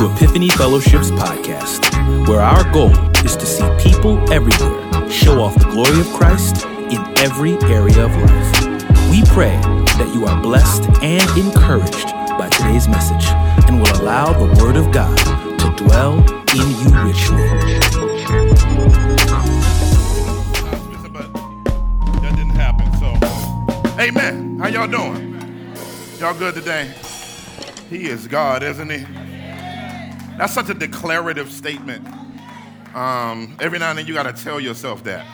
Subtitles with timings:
[0.00, 1.84] to Epiphany Fellowship's podcast,
[2.26, 2.90] where our goal
[3.22, 8.16] is to see people everywhere show off the glory of Christ in every area of
[8.16, 9.10] life.
[9.10, 9.60] We pray
[9.98, 12.06] that you are blessed and encouraged
[12.38, 13.28] by today's message
[13.68, 17.44] and will allow the Word of God to dwell in you richly.
[22.22, 22.90] That didn't happen.
[22.98, 24.58] So, amen.
[24.60, 25.74] How y'all doing?
[26.18, 26.90] Y'all good today?
[27.90, 29.04] He is God, isn't he?
[30.40, 32.02] That's such a declarative statement.
[32.94, 35.26] Um, every now and then you got to tell yourself that.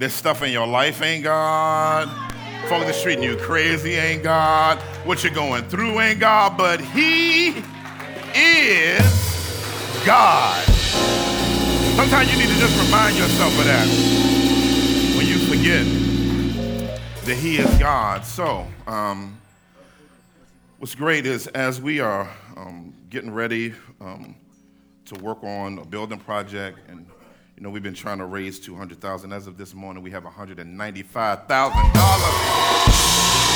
[0.00, 2.08] This stuff in your life ain't God.
[2.68, 4.78] Folk that's treating you crazy ain't God.
[5.06, 7.62] What you're going through ain't God, but He
[8.34, 9.00] is
[10.04, 10.64] God.
[11.94, 13.86] Sometimes you need to just remind yourself of that
[15.16, 15.86] when you forget
[17.26, 18.24] that He is God.
[18.24, 19.40] So, um,
[20.80, 24.34] what's great is as we are um, getting ready um,
[25.06, 27.06] to work on a building project, and
[27.56, 29.32] you know we've been trying to raise 200,000.
[29.32, 33.50] As of this morning, we have 195,000 dollars.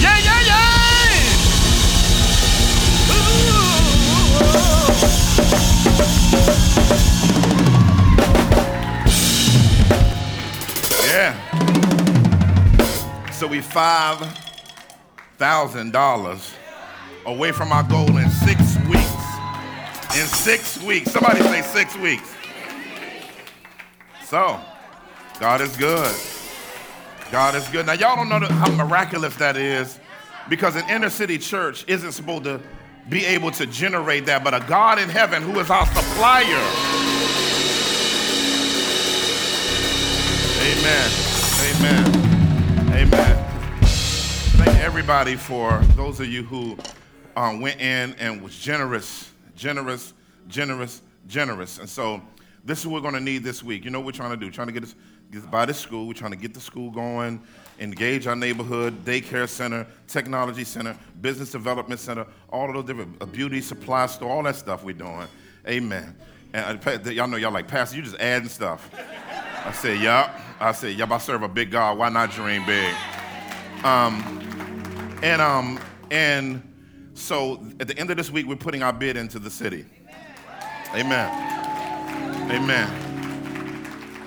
[0.00, 0.66] Yeah, yeah, yeah!
[11.08, 11.34] Yeah.
[13.30, 14.45] So we five
[15.38, 16.52] thousand dollars
[17.26, 20.16] away from our goal in six weeks.
[20.16, 21.10] In six weeks.
[21.12, 22.34] Somebody say six weeks.
[24.24, 24.58] So,
[25.38, 26.14] God is good.
[27.30, 27.86] God is good.
[27.86, 29.98] Now, y'all don't know how miraculous that is
[30.48, 32.60] because an inner city church isn't supposed to
[33.08, 36.44] be able to generate that, but a God in heaven who is our supplier.
[40.62, 41.25] Amen.
[44.98, 46.74] Everybody for those of you who
[47.36, 50.14] um, went in and was generous, generous,
[50.48, 51.78] generous, generous.
[51.78, 52.22] And so
[52.64, 53.84] this is what we're going to need this week.
[53.84, 54.50] You know what we're trying to do?
[54.50, 54.94] Trying to get us
[55.30, 56.06] get by the school.
[56.06, 57.42] We're trying to get the school going,
[57.78, 63.26] engage our neighborhood, daycare center, technology center, business development center, all of those different a
[63.26, 65.28] beauty supply store, all that stuff we're doing.
[65.68, 66.16] Amen.
[66.54, 67.98] And uh, y'all know y'all like pastor.
[67.98, 68.88] You just adding stuff.
[69.62, 70.34] I said, yup.
[70.58, 71.10] I said, yup.
[71.10, 71.98] I serve a big God.
[71.98, 72.94] Why not dream big?
[73.84, 74.45] Um,
[75.22, 76.62] and um, and
[77.14, 79.84] so at the end of this week, we're putting our bid into the city.
[80.94, 81.30] Amen.
[82.50, 82.88] Amen.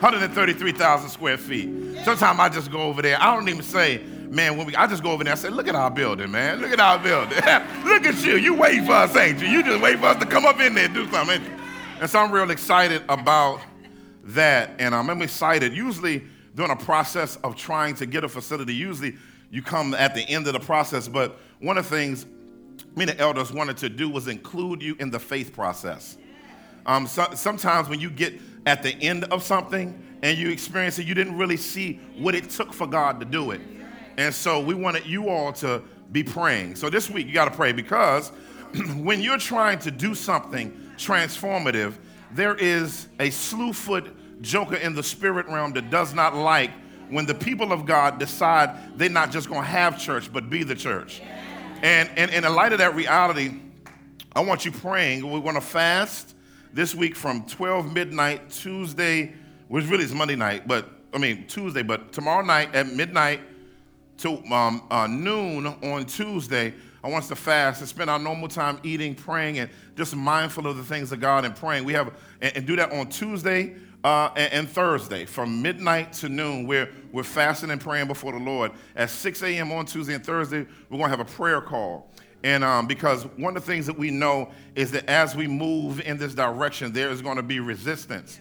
[0.01, 1.69] 133,000 square feet.
[2.03, 3.21] Sometimes I just go over there.
[3.21, 5.67] I don't even say, man, when we, I just go over there and say, look
[5.67, 6.61] at our building, man.
[6.61, 7.37] Look at our building.
[7.85, 8.37] look at you.
[8.37, 9.47] You wait for us, ain't you?
[9.47, 11.41] You just wait for us to come up in there and do something.
[11.99, 13.61] And so I'm real excited about
[14.23, 14.71] that.
[14.79, 15.73] And I'm excited.
[15.73, 16.23] Usually
[16.55, 19.15] during a process of trying to get a facility, usually
[19.51, 21.07] you come at the end of the process.
[21.07, 22.25] But one of the things
[22.95, 26.17] me and the elders wanted to do was include you in the faith process.
[26.85, 31.05] Um, so, sometimes when you get at the end of something and you experience it,
[31.05, 33.61] you didn't really see what it took for God to do it.
[34.17, 36.75] And so we wanted you all to be praying.
[36.75, 38.29] So this week you got to pray because
[38.97, 41.93] when you're trying to do something transformative,
[42.31, 46.71] there is a slewfoot joker in the spirit realm that does not like
[47.09, 50.63] when the people of God decide they're not just going to have church, but be
[50.63, 51.21] the church.
[51.81, 53.59] And, and, and in light of that reality,
[54.35, 55.29] I want you praying.
[55.29, 56.35] We're going to fast
[56.73, 59.33] this week from 12 midnight Tuesday,
[59.69, 63.41] which really is Monday night, but I mean Tuesday, but tomorrow night at midnight
[64.17, 66.73] to um, uh, noon on Tuesday.
[67.01, 70.67] I want us to fast and spend our normal time eating, praying, and just mindful
[70.67, 71.85] of the things of God and praying.
[71.85, 76.29] We have and, and do that on Tuesday uh, and, and, Thursday from midnight to
[76.29, 76.65] noon.
[76.65, 78.71] We're we're fasting and praying before the Lord.
[78.95, 79.71] At 6 a.m.
[79.71, 82.09] on Tuesday and Thursday, we're going to have a prayer call.
[82.43, 85.99] And um, because one of the things that we know is that as we move
[86.01, 88.39] in this direction, there is going to be resistance.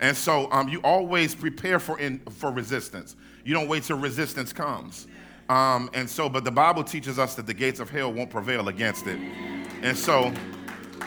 [0.00, 3.16] And so um, you always prepare for, in, for resistance.
[3.44, 5.06] You don't wait till resistance comes.
[5.48, 8.68] Um, and so, but the Bible teaches us that the gates of hell won't prevail
[8.68, 9.18] against it.
[9.82, 10.32] And so,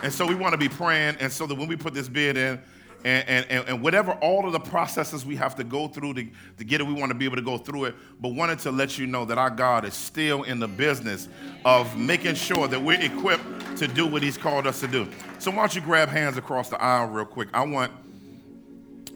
[0.01, 1.17] and so we want to be praying.
[1.19, 2.59] And so that when we put this bid in,
[3.03, 6.27] and, and, and whatever all of the processes we have to go through to,
[6.57, 7.95] to get it, we want to be able to go through it.
[8.19, 11.27] But wanted to let you know that our God is still in the business
[11.65, 13.43] of making sure that we're equipped
[13.77, 15.07] to do what He's called us to do.
[15.39, 17.49] So why don't you grab hands across the aisle real quick?
[17.53, 17.91] I want,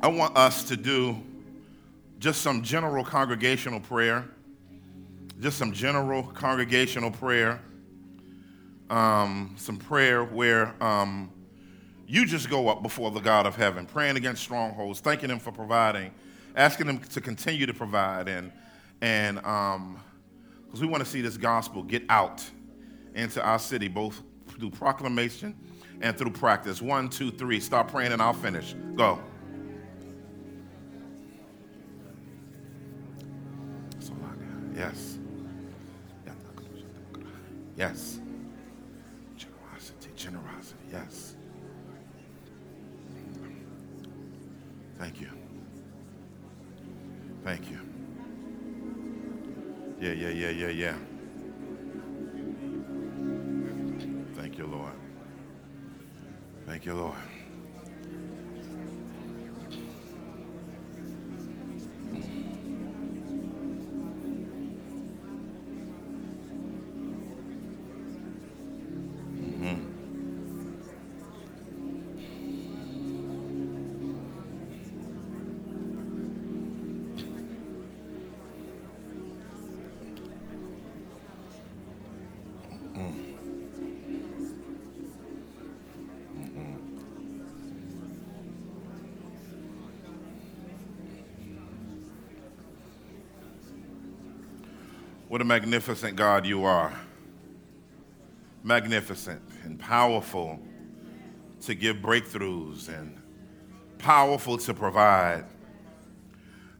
[0.02, 1.22] I want us to do
[2.20, 4.26] just some general congregational prayer.
[5.40, 7.62] Just some general congregational prayer.
[8.90, 11.32] Um, some prayer where um,
[12.08, 15.52] you just go up before the God of heaven, praying against strongholds, thanking Him for
[15.52, 16.12] providing,
[16.56, 18.52] asking Him to continue to provide, and
[19.02, 20.00] and um,
[20.66, 22.44] Because we want to see this gospel get out
[23.14, 25.56] into our city, both through proclamation
[26.02, 26.82] and through practice.
[26.82, 27.60] One, two, three.
[27.60, 28.76] Start praying and I'll finish.
[28.96, 29.20] Go.
[34.76, 35.18] Yes.
[37.78, 38.20] Yes.
[44.98, 45.30] Thank you.
[47.44, 47.80] Thank you.
[50.00, 50.96] Yeah, yeah, yeah, yeah, yeah.
[54.36, 54.94] Thank you, Lord.
[56.66, 57.35] Thank you, Lord.
[95.28, 96.94] What a magnificent God you are.
[98.64, 100.60] Magnificent and powerful
[101.62, 103.20] to give breakthroughs and
[103.98, 105.46] powerful to provide.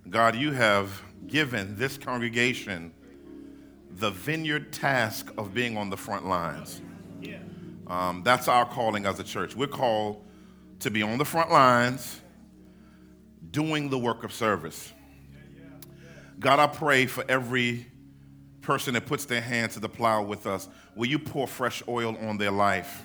[0.08, 2.94] God, you have given this congregation
[3.90, 6.82] the vineyard task of being on the front lines.
[7.88, 9.56] Um, that's our calling as a church.
[9.56, 10.24] We're called
[10.82, 12.22] to be on the front lines
[13.50, 14.94] doing the work of service.
[16.40, 17.88] God, I pray for every
[18.66, 22.18] person that puts their hand to the plow with us, will you pour fresh oil
[22.22, 23.04] on their life?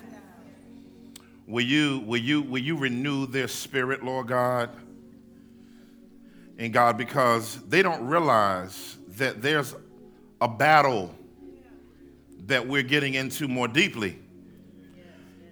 [1.47, 4.71] Will you, will you, will you renew their spirit, Lord God?
[6.57, 9.75] And God, because they don't realize that there's
[10.39, 11.13] a battle
[12.47, 14.17] that we're getting into more deeply,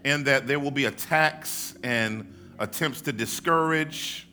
[0.03, 4.27] and that there will be attacks and attempts to discourage,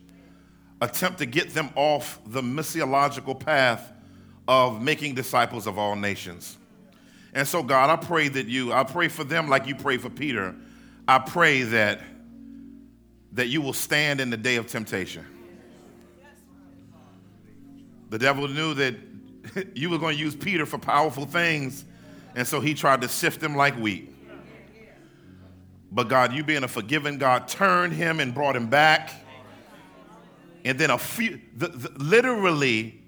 [0.81, 3.93] attempt to get them off the missiological path
[4.49, 6.57] of making disciples of all nations.
[7.35, 10.09] And so, God, I pray that you, I pray for them like you pray for
[10.09, 10.55] Peter.
[11.07, 12.01] I pray that,
[13.33, 15.27] that you will stand in the day of temptation.
[18.09, 18.95] The devil knew that
[19.75, 21.85] you were going to use Peter for powerful things,
[22.35, 24.13] and so he tried to sift him like wheat.
[25.91, 29.13] But God, you being a forgiving God, turned him and brought him back.
[30.65, 33.01] And then a few, the, the, literally,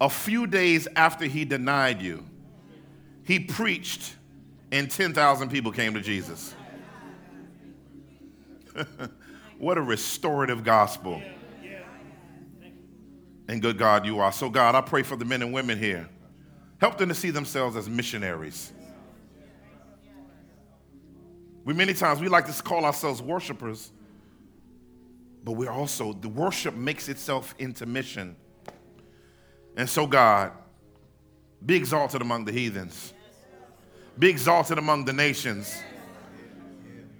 [0.00, 2.24] a few days after he denied you,
[3.24, 4.16] he preached
[4.72, 6.54] and 10,000 people came to Jesus.
[9.58, 11.22] what a restorative gospel.
[13.48, 14.32] And good God, you are.
[14.32, 16.08] So, God, I pray for the men and women here.
[16.80, 18.72] Help them to see themselves as missionaries.
[21.64, 23.92] We many times we like to call ourselves worshipers,
[25.44, 28.36] but we're also, the worship makes itself into mission.
[29.76, 30.52] And so, God,
[31.64, 33.12] be exalted among the heathens,
[34.18, 35.74] be exalted among the nations.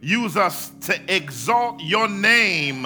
[0.01, 2.85] Use us to exalt your name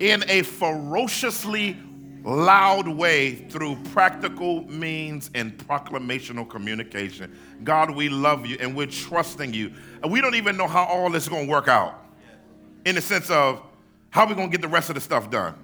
[0.00, 1.76] in a ferociously
[2.24, 7.36] loud way through practical means and proclamational communication.
[7.62, 9.72] God, we love you and we're trusting you.
[10.02, 12.02] And we don't even know how all this is going to work out
[12.86, 13.60] in the sense of
[14.10, 15.54] how we're going to get the rest of the stuff done.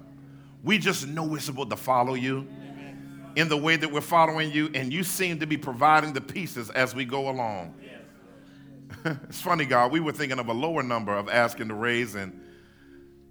[0.63, 2.47] We just know we're supposed to follow you
[3.35, 6.69] in the way that we're following you, and you seem to be providing the pieces
[6.69, 7.73] as we go along.
[9.05, 9.91] it's funny, God.
[9.91, 12.39] We were thinking of a lower number of asking to raise, and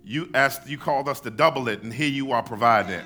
[0.05, 3.01] you asked, you called us to double it, and here you are providing.
[3.01, 3.05] It.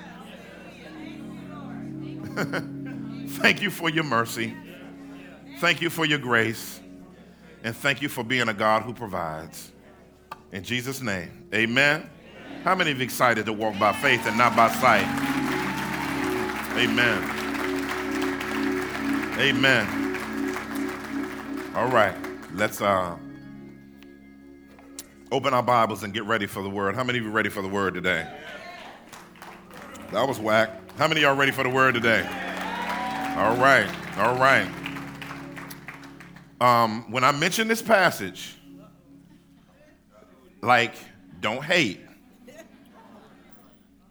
[3.28, 4.54] Thank you for your mercy.
[5.59, 6.81] Thank you for your grace.
[7.64, 9.73] And thank you for being a God who provides.
[10.52, 12.11] In Jesus' name, amen.
[12.64, 15.04] How many of you excited to walk by faith and not by sight?
[16.78, 17.23] Amen.
[19.38, 19.87] Amen.
[21.76, 22.16] All right,
[22.54, 23.18] let's uh,
[25.30, 26.94] open our Bibles and get ready for the word.
[26.94, 28.26] How many of you are ready for the word today?
[30.12, 30.71] That was whack.
[30.97, 32.23] How many y'all ready for the word today?
[33.37, 34.66] All right, all right.
[36.62, 38.56] Um, when I mention this passage,
[40.62, 40.94] like,
[41.42, 42.00] don't hate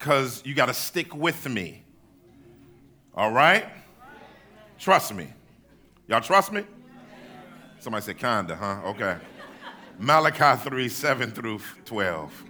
[0.04, 1.82] because you got to stick with me.
[3.16, 3.66] All right?
[4.78, 5.30] Trust me.
[6.10, 6.66] Y'all trust me?
[7.80, 8.82] Somebody said, kinda, huh?
[8.90, 9.16] Okay.
[9.98, 12.44] Malachi 3 7 through 12.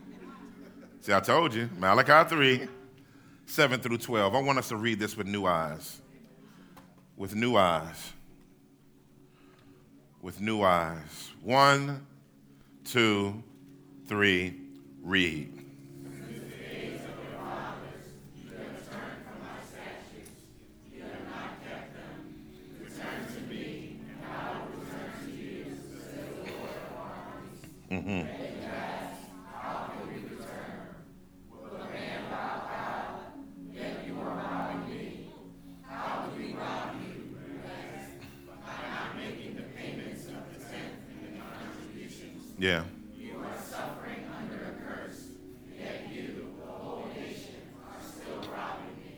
[1.01, 1.69] See, I told you.
[1.77, 2.67] Malachi 3
[3.45, 4.33] 7 through 12.
[4.33, 6.01] I want us to read this with new eyes.
[7.15, 8.13] with new eyes.
[10.23, 11.29] With new eyes.
[11.43, 12.07] One,
[12.83, 13.43] two,
[14.07, 14.55] three,
[15.03, 15.52] read.
[27.93, 28.25] Mm-hmm.
[42.57, 42.83] Yeah.
[43.17, 45.25] You are suffering under a curse,
[45.77, 49.13] yet you, the whole nation, are still robbing me.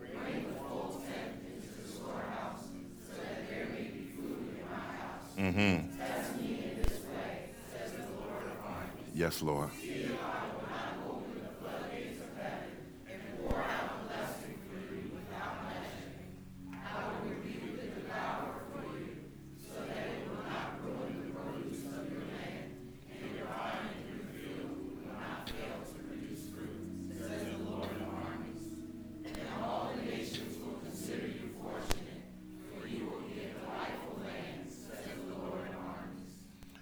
[0.00, 2.64] Bring the full tenth into the storehouse,
[3.06, 5.28] so that there may be food in my house.
[5.38, 5.98] Mm-hmm.
[5.98, 9.05] Test me in this way, says the Lord of armies.
[9.16, 9.70] Yes, Lord.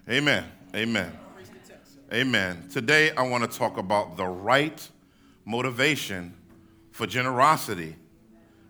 [0.09, 0.45] Amen.
[0.75, 1.24] Amen.
[2.15, 2.69] Amen.
[2.71, 4.89] Today I want to talk about the right
[5.45, 6.33] motivation
[6.93, 7.97] for generosity.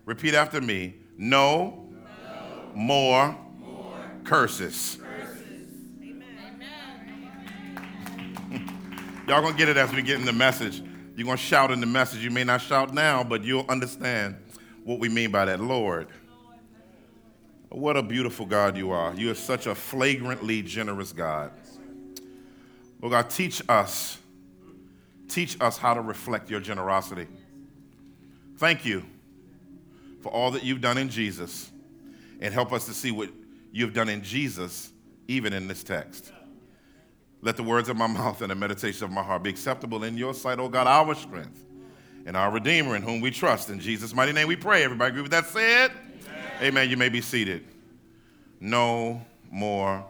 [0.03, 2.71] Repeat after me no, no.
[2.73, 4.97] More, more, curses.
[4.99, 5.67] curses.
[9.27, 10.81] Y'all gonna get it as we get in the message.
[11.15, 12.23] You're gonna shout in the message.
[12.23, 14.37] You may not shout now, but you'll understand
[14.85, 15.59] what we mean by that.
[15.59, 16.07] Lord,
[17.69, 19.13] what a beautiful God you are.
[19.13, 21.51] You are such a flagrantly generous God.
[23.05, 24.17] Lord God, teach us,
[25.27, 27.27] teach us how to reflect your generosity.
[28.57, 29.05] Thank you
[30.23, 31.69] for all that you've done in Jesus
[32.41, 33.29] and help us to see what
[33.71, 34.91] you've done in Jesus
[35.27, 36.33] even in this text.
[37.43, 40.17] Let the words of my mouth and the meditation of my heart be acceptable in
[40.17, 41.63] your sight, O God, our strength
[42.25, 43.69] and our Redeemer in whom we trust.
[43.69, 44.83] In Jesus' mighty name we pray.
[44.83, 45.91] Everybody agree with that said?
[46.59, 46.89] Amen.
[46.89, 47.65] You may be seated.
[48.59, 50.03] No more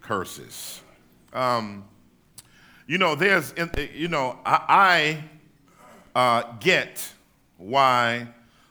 [0.00, 0.80] curses.
[1.32, 1.82] Um,
[2.86, 3.52] you know, there's,
[3.94, 5.24] you know, I,
[6.14, 7.12] I uh, get
[7.58, 8.28] why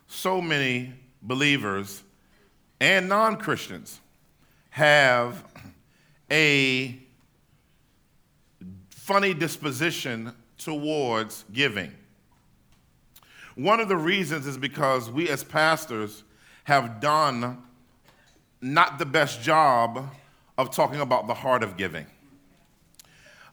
[0.08, 2.02] so many believers
[2.80, 4.00] and non Christians
[4.70, 5.44] have
[6.32, 6.98] a
[8.90, 11.92] funny disposition towards giving.
[13.56, 16.24] One of the reasons is because we as pastors
[16.66, 17.62] have done
[18.62, 20.10] not the best job
[20.58, 22.08] of talking about the heart of giving.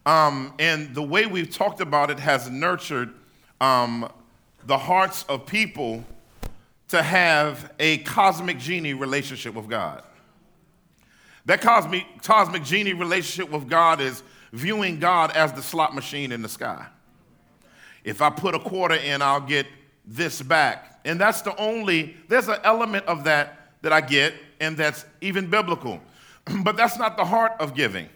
[0.04, 3.12] Um, and the way we've talked about it has nurtured
[3.60, 4.08] um,
[4.66, 6.04] the hearts of people
[6.88, 10.02] to have a cosmic genie relationship with God.
[11.46, 16.42] That cosmic, cosmic genie relationship with God is viewing God as the slot machine in
[16.42, 16.86] the sky.
[18.04, 19.66] If I put a quarter in, I'll get
[20.04, 21.00] this back.
[21.04, 25.48] And that's the only, there's an element of that that I get, and that's even
[25.50, 26.00] biblical.
[26.62, 28.08] but that's not the heart of giving.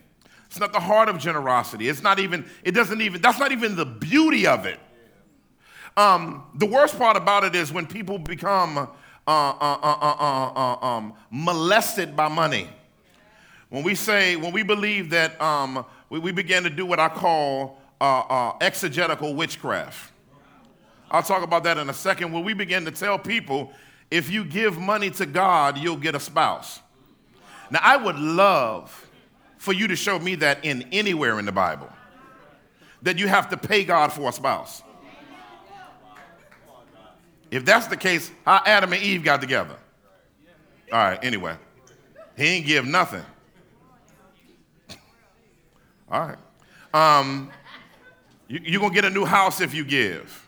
[0.56, 1.86] It's not the heart of generosity.
[1.86, 4.80] It's not even, it doesn't even, that's not even the beauty of it.
[5.98, 8.88] Um, the worst part about it is when people become uh,
[9.26, 12.70] uh, uh, um, molested by money.
[13.68, 17.10] When we say, when we believe that um, we, we begin to do what I
[17.10, 17.78] call
[18.62, 20.10] exegetical witchcraft.
[21.10, 22.32] I'll talk about that in a second.
[22.32, 23.72] When we begin to tell people,
[24.10, 26.80] if you give money to God, you'll get a spouse.
[27.70, 29.05] Now, I would love
[29.66, 31.88] for you to show me that in anywhere in the Bible
[33.02, 34.80] that you have to pay God for a spouse.
[37.50, 39.74] If that's the case, how Adam and Eve got together?
[40.92, 41.56] All right, anyway,
[42.36, 43.24] he ain't give nothing.
[46.12, 46.38] All right.
[46.94, 47.50] Um,
[48.46, 50.46] you, you're going to get a new house if you give.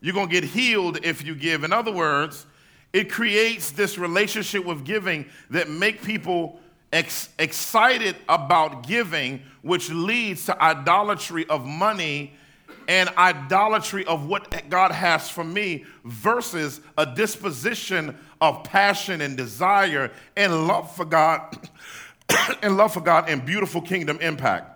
[0.00, 1.62] You're going to get healed if you give.
[1.62, 2.46] In other words,
[2.92, 6.58] it creates this relationship with giving that make people
[6.94, 12.32] ex- excited about giving, which leads to idolatry of money
[12.86, 20.10] and idolatry of what God has for me versus a disposition of passion and desire
[20.36, 21.68] and love for God
[22.62, 24.70] and love for God and beautiful kingdom impact.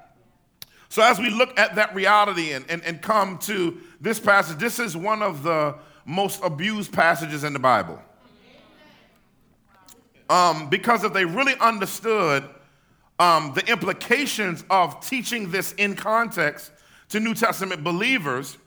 [0.90, 4.78] So, as we look at that reality and, and, and come to this passage, this
[4.78, 8.00] is one of the most abused passages in the Bible.
[10.28, 12.44] Um, because if they really understood
[13.18, 16.70] um, the implications of teaching this in context
[17.08, 18.58] to New Testament believers,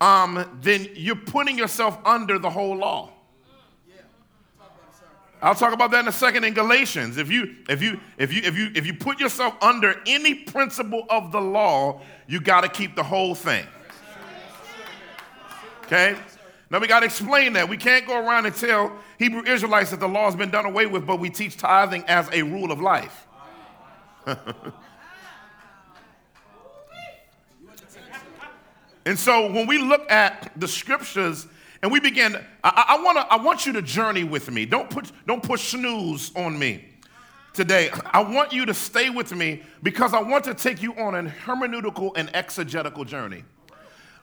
[0.00, 3.10] um, then you're putting yourself under the whole law.
[5.40, 7.18] I'll talk about that in a second in Galatians.
[7.18, 11.04] If you if you if you if you if you put yourself under any principle
[11.10, 13.66] of the law, you got to keep the whole thing.
[15.84, 16.16] Okay?
[16.74, 17.68] Now we got to explain that.
[17.68, 20.86] We can't go around and tell Hebrew Israelites that the law has been done away
[20.86, 23.28] with, but we teach tithing as a rule of life.
[29.06, 31.46] and so when we look at the scriptures
[31.80, 34.66] and we begin, I, I, wanna, I want you to journey with me.
[34.66, 36.88] Don't, put, don't push snooze on me
[37.52, 37.90] today.
[38.04, 41.22] I want you to stay with me because I want to take you on a
[41.22, 43.44] hermeneutical and exegetical journey.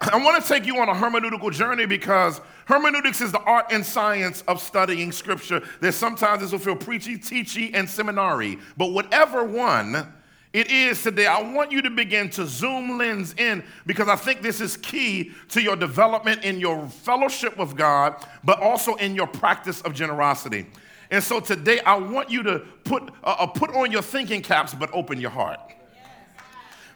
[0.01, 3.86] I want to take you on a hermeneutical journey because hermeneutics is the art and
[3.86, 5.62] science of studying scripture.
[5.79, 8.58] That sometimes this will feel preachy, teachy, and seminary.
[8.77, 10.12] But whatever one
[10.53, 14.41] it is today, I want you to begin to zoom lens in because I think
[14.41, 19.27] this is key to your development in your fellowship with God, but also in your
[19.27, 20.65] practice of generosity.
[21.12, 24.74] And so today, I want you to put, uh, uh put on your thinking caps,
[24.74, 25.60] but open your heart.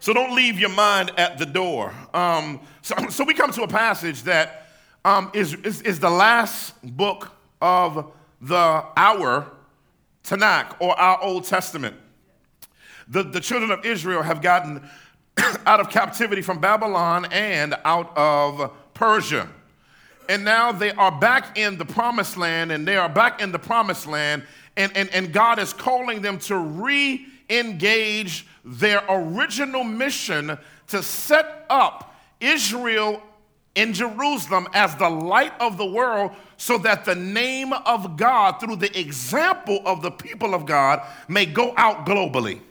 [0.06, 1.92] So don't leave your mind at the door.
[2.14, 4.68] Um, so, so we come to a passage that
[5.04, 9.52] um, is is, is the last book of the our
[10.24, 11.96] Tanakh or our Old Testament.
[13.08, 14.88] The, the children of Israel have gotten
[15.66, 19.50] out of captivity from Babylon and out of Persia.
[20.30, 23.58] And now they are back in the promised land, and they are back in the
[23.58, 24.44] promised land,
[24.78, 30.58] and, and, and God is calling them to re engage their original mission
[30.88, 33.22] to set up Israel
[33.76, 38.78] in Jerusalem as the light of the world so that the name of God, through
[38.78, 42.62] the example of the people of God, may go out globally.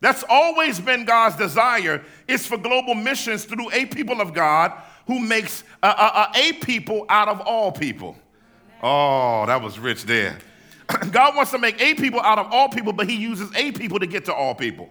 [0.00, 4.72] That's always been God's desire is for global missions through a people of God
[5.06, 8.16] who makes a, a, a people out of all people.
[8.82, 10.38] Oh, that was rich there.
[11.10, 13.98] God wants to make a people out of all people, but he uses a people
[13.98, 14.90] to get to all people.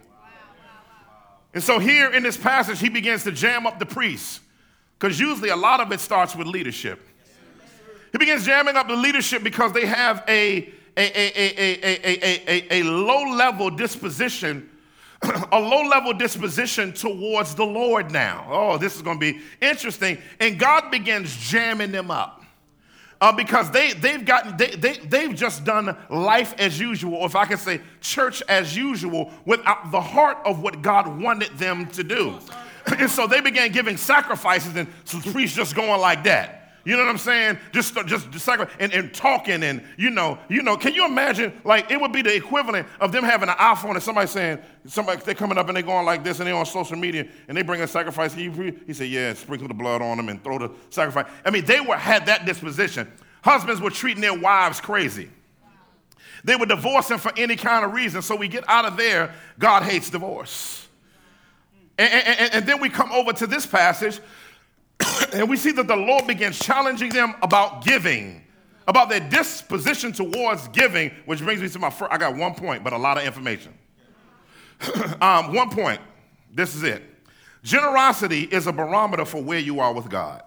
[1.55, 4.41] And so here in this passage, he begins to jam up the priests,
[4.99, 6.99] because usually a lot of it starts with leadership.
[8.11, 12.83] He begins jamming up the leadership because they have a, a, a, a, a, a,
[12.83, 14.69] low level disposition,
[15.51, 18.45] a low level disposition towards the Lord now.
[18.49, 20.17] Oh, this is going to be interesting.
[20.39, 22.44] And God begins jamming them up
[23.25, 27.35] uh, because they, they've gotten they, they, they've just done life as usual or if
[27.35, 32.03] i can say church as usual without the heart of what god wanted them to
[32.03, 32.37] do.
[32.99, 34.87] And so they began giving sacrifices and
[35.33, 37.57] priests just going like that you know what I'm saying?
[37.71, 40.77] Just, just, just and, and talking and you know, you know.
[40.77, 41.59] Can you imagine?
[41.63, 45.19] Like it would be the equivalent of them having an iPhone and somebody saying, somebody
[45.25, 47.63] they're coming up and they're going like this and they're on social media and they
[47.63, 48.35] bring a sacrifice.
[48.35, 48.51] He,
[48.85, 51.25] he said, yeah, sprinkle the blood on them and throw the sacrifice.
[51.43, 53.11] I mean, they were had that disposition.
[53.43, 55.29] Husbands were treating their wives crazy.
[56.43, 58.21] They were divorcing for any kind of reason.
[58.21, 59.33] So we get out of there.
[59.57, 60.87] God hates divorce.
[61.97, 64.19] And, and, and then we come over to this passage
[65.33, 68.43] and we see that the Lord begins challenging them about giving,
[68.87, 72.11] about their disposition towards giving, which brings me to my first.
[72.11, 73.73] I got one point, but a lot of information.
[75.21, 76.01] um, one point.
[76.53, 77.03] This is it.
[77.63, 80.43] Generosity is a barometer for where you are with God.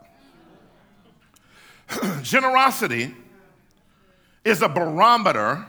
[2.23, 3.15] Generosity
[4.45, 5.67] is a barometer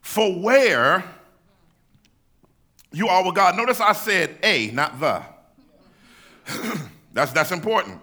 [0.00, 1.04] for where
[2.92, 3.56] you are with God.
[3.56, 5.22] Notice I said a, not the.
[7.18, 8.00] That's, that's important.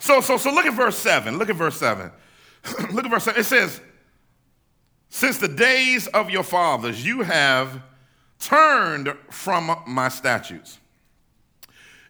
[0.00, 1.38] So, so, so look at verse 7.
[1.38, 2.10] Look at verse 7.
[2.92, 3.40] look at verse 7.
[3.40, 3.80] It says,
[5.08, 7.80] Since the days of your fathers, you have
[8.38, 10.78] turned from my statutes.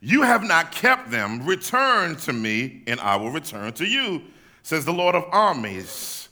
[0.01, 1.47] You have not kept them.
[1.47, 4.23] Return to me, and I will return to you,
[4.65, 6.31] says the Lord of armies.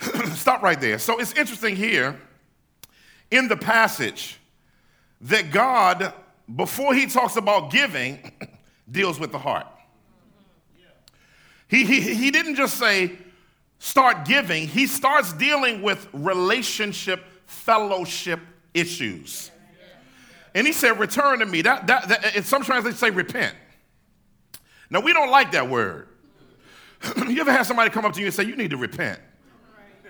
[0.32, 0.98] Stop right there.
[0.98, 2.20] So it's interesting here
[3.30, 4.40] in the passage
[5.20, 6.12] that God,
[6.56, 8.32] before he talks about giving,
[8.90, 9.66] deals with the heart.
[11.68, 13.12] He, he, he didn't just say,
[13.78, 18.40] start giving, he starts dealing with relationship, fellowship
[18.74, 19.50] issues.
[20.54, 21.62] And he said, return to me.
[21.62, 23.54] That, that, that, translations say repent.
[24.90, 26.08] Now, we don't like that word.
[27.28, 29.20] you ever had somebody come up to you and say, you need to repent?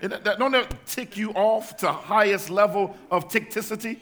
[0.01, 3.99] That, that, don't that tick you off to highest level of tickticity?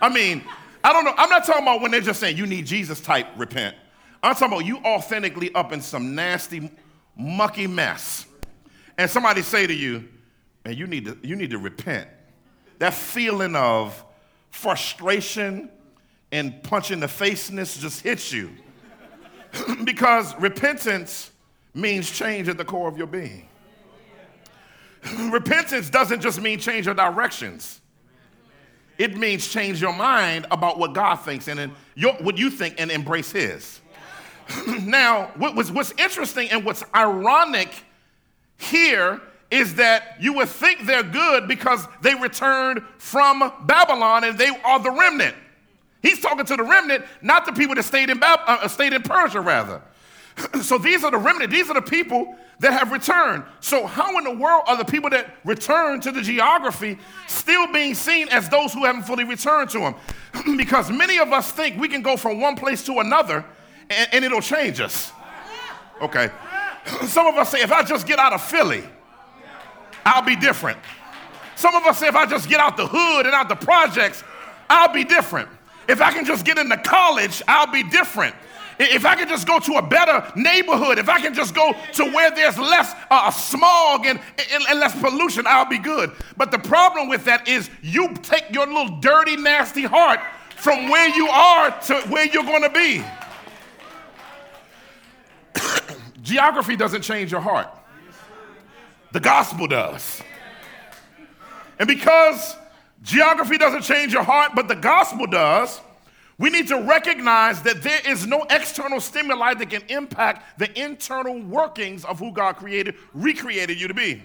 [0.00, 0.42] I mean,
[0.82, 1.14] I don't know.
[1.16, 3.76] I'm not talking about when they're just saying you need Jesus type repent.
[4.22, 6.70] I'm talking about you authentically up in some nasty,
[7.16, 8.26] mucky mess.
[8.98, 10.08] And somebody say to you,
[10.64, 12.08] and you need to, you need to repent.
[12.78, 14.04] That feeling of
[14.50, 15.70] frustration
[16.32, 18.50] and punching the faceness just hits you.
[19.84, 21.30] because repentance
[21.74, 23.48] means change at the core of your being.
[25.30, 27.80] Repentance doesn't just mean change your directions.
[28.98, 32.74] It means change your mind about what God thinks and then your, what you think
[32.78, 33.79] and embrace His.
[34.82, 37.70] now, what was, what's interesting and what's ironic
[38.56, 44.48] here is that you would think they're good because they returned from Babylon and they
[44.64, 45.34] are the remnant.
[46.02, 49.02] He's talking to the remnant, not the people that stayed in, Bab- uh, stayed in
[49.02, 49.82] Persia, rather.
[50.62, 53.42] so these are the remnant, these are the people that have returned.
[53.60, 57.94] So, how in the world are the people that return to the geography still being
[57.94, 59.94] seen as those who haven't fully returned to them?
[60.56, 63.44] because many of us think we can go from one place to another
[63.90, 65.12] and, and it'll change us.
[66.00, 66.30] Okay.
[67.02, 68.84] Some of us say, if I just get out of Philly,
[70.06, 70.78] I'll be different.
[71.56, 74.24] Some of us say, if I just get out the hood and out the projects,
[74.70, 75.48] I'll be different.
[75.88, 78.34] If I can just get into college, I'll be different.
[78.78, 82.04] If I can just go to a better neighborhood, if I can just go to
[82.12, 84.18] where there's less uh, smog and,
[84.54, 86.12] and, and less pollution, I'll be good.
[86.38, 90.20] But the problem with that is you take your little dirty, nasty heart
[90.56, 93.04] from where you are to where you're going to be.
[96.22, 97.68] Geography doesn't change your heart,
[99.12, 100.22] the gospel does.
[101.78, 102.56] And because
[103.02, 105.80] geography doesn't change your heart, but the gospel does,
[106.40, 111.40] we need to recognize that there is no external stimuli that can impact the internal
[111.42, 114.22] workings of who God created, recreated you to be.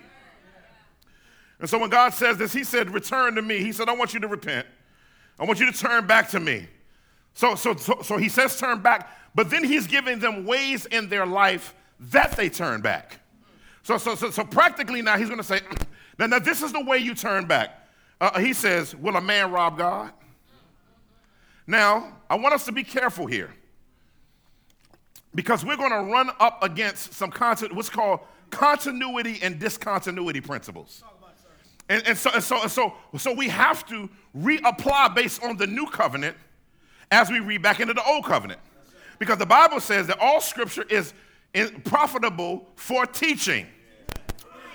[1.59, 3.59] And so when God says this, He said, Return to me.
[3.59, 4.67] He said, I want you to repent.
[5.39, 6.67] I want you to turn back to me.
[7.33, 11.09] So, so, so, so He says, Turn back, but then He's giving them ways in
[11.09, 13.19] their life that they turn back.
[13.83, 15.59] So, so, so, so practically now he's going to say,
[16.17, 17.87] now, now this is the way you turn back.
[18.19, 20.11] Uh, he says, will a man rob God?
[21.67, 23.53] Now, I want us to be careful here
[25.35, 31.03] because we're going to run up against some content, what's called continuity and discontinuity principles.
[31.89, 35.67] And, and, so, and, so, and so, so we have to reapply based on the
[35.67, 36.35] new covenant
[37.11, 38.59] as we read back into the old covenant.
[39.19, 41.13] Because the Bible says that all scripture is
[41.83, 43.67] profitable for teaching.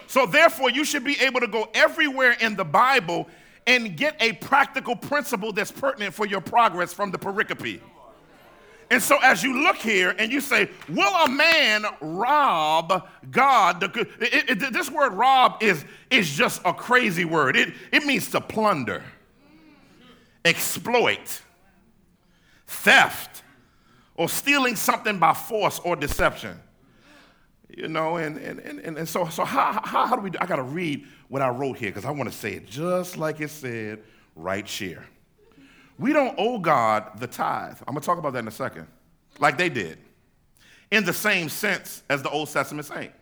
[0.07, 3.29] So, therefore, you should be able to go everywhere in the Bible
[3.66, 7.81] and get a practical principle that's pertinent for your progress from the pericope.
[8.90, 13.85] And so, as you look here and you say, Will a man rob God?
[13.85, 17.57] It, it, this word rob is, is just a crazy word.
[17.57, 19.05] It, it means to plunder,
[20.44, 21.40] exploit,
[22.66, 23.44] theft,
[24.21, 26.61] or stealing something by force or deception.
[27.75, 30.37] You know, and, and, and, and so, so how, how, how do we do?
[30.43, 33.17] I got to read what I wrote here because I want to say it just
[33.17, 34.03] like it said
[34.37, 35.07] right here.
[35.99, 37.79] We don't owe God the tithe.
[37.89, 38.89] I'm going to talk about that in a second,
[39.39, 39.97] like they did,
[40.91, 43.13] in the same sense as the Old Testament saint.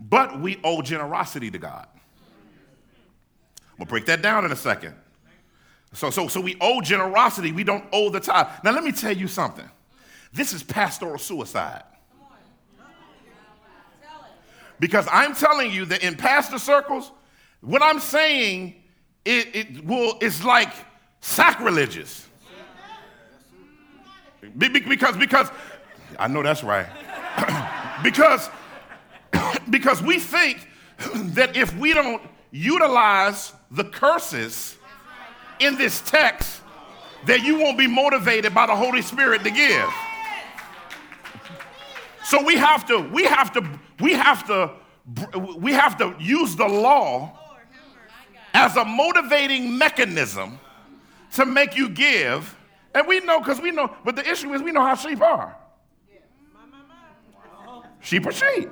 [0.00, 1.86] But we owe generosity to God.
[3.78, 4.96] We'll break that down in a second.
[5.92, 8.48] So, so, so we owe generosity, we don't owe the tithe.
[8.64, 9.70] Now, let me tell you something.
[10.36, 11.82] This is pastoral suicide.
[14.78, 17.10] Because I'm telling you that in pastor circles,
[17.62, 18.74] what I'm saying
[19.24, 20.72] it, it will is like
[21.22, 22.28] sacrilegious.
[24.58, 25.50] Because because
[26.18, 26.86] I know that's right.
[28.04, 28.50] because
[29.70, 30.68] because we think
[31.34, 34.76] that if we don't utilize the curses
[35.60, 36.60] in this text,
[37.24, 39.88] that you won't be motivated by the Holy Spirit to give.
[42.26, 44.72] So we have to, we have to, we have to,
[45.58, 47.38] we have to use the law
[48.52, 50.58] as a motivating mechanism
[51.34, 52.56] to make you give.
[52.96, 55.56] And we know, because we know, but the issue is we know how sheep are.
[58.00, 58.70] Sheep are sheep.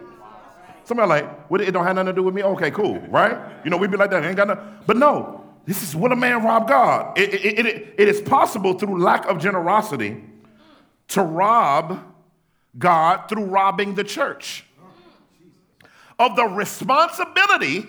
[0.83, 1.25] Somebody like,
[1.61, 2.43] it don't have nothing to do with me.
[2.43, 3.38] Okay, cool, right?
[3.64, 4.25] You know, we'd be like that.
[4.25, 4.64] Ain't got nothing.
[4.85, 7.17] But no, this is what a man rob God.
[7.17, 10.25] It, it, it, it is possible through lack of generosity
[11.07, 12.13] to rob
[12.78, 14.64] God through robbing the church
[16.18, 17.87] of the responsibility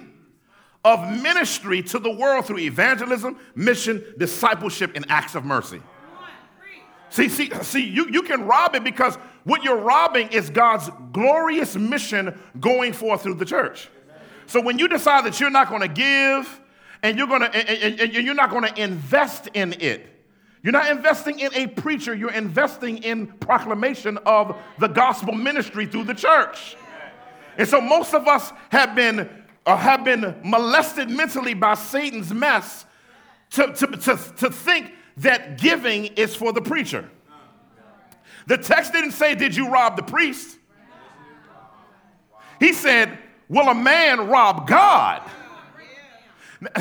[0.84, 5.82] of ministry to the world through evangelism, mission, discipleship, and acts of mercy.
[7.10, 11.76] See, see, see, you, you can rob it because what you're robbing is God's glorious
[11.76, 13.90] mission going forth through the church.
[14.48, 16.62] So when you decide that you're not going to give
[17.02, 20.15] and you're going to and, and, and you're not going to invest in it,
[20.66, 26.06] you're not investing in a preacher, you're investing in proclamation of the gospel ministry through
[26.06, 26.76] the church.
[27.56, 29.30] And so most of us have been,
[29.68, 32.86] uh, have been molested mentally by Satan's mess
[33.52, 37.08] to, to, to, to think that giving is for the preacher.
[38.48, 40.58] The text didn't say, Did you rob the priest?
[42.60, 45.22] He said, Will a man rob God?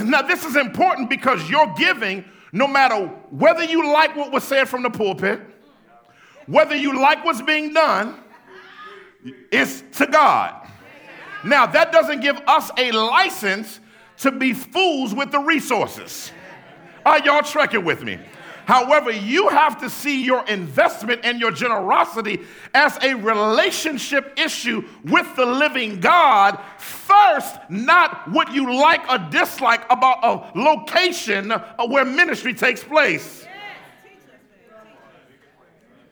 [0.03, 4.69] Now, this is important because your giving, no matter whether you like what was said
[4.69, 5.41] from the pulpit,
[6.47, 8.21] whether you like what's being done,
[9.51, 10.71] it's to God.
[11.43, 13.81] Now, that doesn't give us a license
[14.19, 16.31] to be fools with the resources.
[17.05, 18.21] Are y'all trekking with me?
[18.67, 22.41] However, you have to see your investment and your generosity
[22.73, 29.85] as a relationship issue with the living God first, not what you like or dislike
[29.91, 31.51] about a location
[31.89, 33.47] where ministry takes place.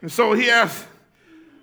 [0.01, 0.85] And so he asks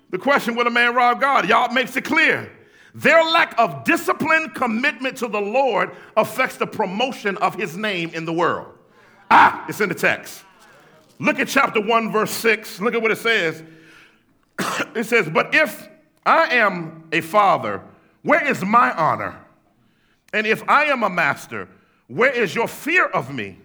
[0.09, 1.47] the question Will a man rob God?
[1.47, 2.51] Y'all makes it clear.
[2.93, 8.25] Their lack of discipline, commitment to the Lord affects the promotion of his name in
[8.25, 8.67] the world.
[9.29, 10.43] Ah, it's in the text.
[11.21, 12.81] Look at chapter 1, verse 6.
[12.81, 13.61] Look at what it says.
[14.95, 15.87] it says, But if
[16.25, 17.83] I am a father,
[18.23, 19.39] where is my honor?
[20.33, 21.69] And if I am a master,
[22.07, 23.59] where is your fear of me?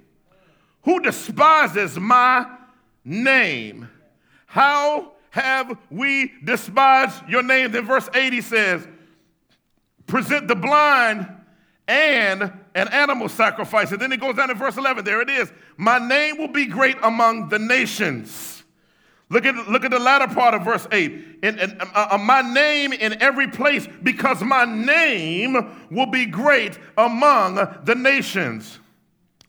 [0.83, 2.47] Who despises my
[3.07, 3.89] name?
[4.45, 7.73] How have we despised your name?
[7.73, 8.87] Then verse 80 says,
[10.07, 11.27] Present the blind
[11.89, 13.91] and an animal sacrifice.
[13.91, 15.05] And then it goes down to verse 11.
[15.05, 15.51] There it is.
[15.77, 18.63] My name will be great among the nations.
[19.29, 21.13] Look at, look at the latter part of verse 8.
[21.43, 25.57] In, in, uh, uh, my name in every place, because my name
[25.91, 28.79] will be great among the nations.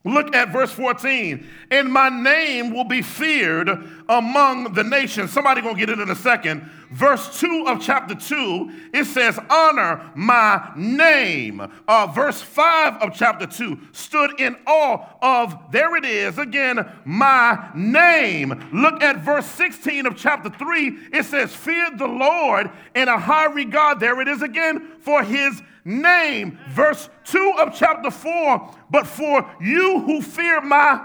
[0.07, 1.45] Look at verse 14.
[1.69, 3.69] And my name will be feared
[4.07, 5.31] among the nations.
[5.31, 6.69] Somebody gonna get it in a second.
[6.91, 11.61] Verse 2 of chapter 2, it says, Honor my name.
[11.85, 17.69] Uh, verse 5 of chapter 2 stood in awe of, there it is again, my
[17.75, 18.69] name.
[18.71, 20.87] Look at verse 16 of chapter 3.
[21.11, 23.99] It says, Fear the Lord in a high regard.
[23.99, 26.59] There it is again, for his name.
[26.69, 31.03] Verse 2 of chapter 4 But for you who fear my,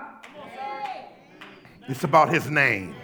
[1.88, 2.95] it's about his name.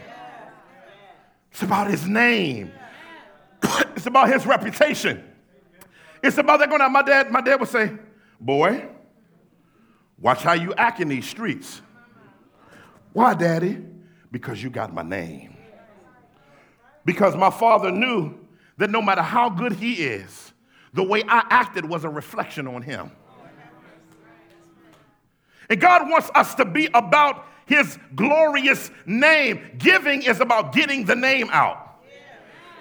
[1.51, 2.73] It's about his name.
[3.97, 5.25] it's about his reputation.
[6.23, 6.91] It's about that going out.
[6.91, 7.93] My dad, my dad would say,
[8.41, 8.89] Boy,
[10.21, 11.83] watch how you act in these streets.
[13.13, 13.83] Why, Daddy?
[14.31, 15.57] Because you got my name.
[17.05, 18.39] Because my father knew
[18.77, 20.48] that no matter how good he is,
[20.93, 23.11] the way I acted was a reflection on him.
[25.71, 29.61] And God wants us to be about his glorious name.
[29.77, 32.01] Giving is about getting the name out.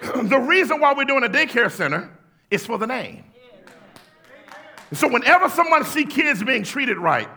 [0.00, 2.10] the reason why we're doing a daycare center
[2.50, 3.24] is for the name.
[4.92, 7.28] So whenever someone see kids being treated right,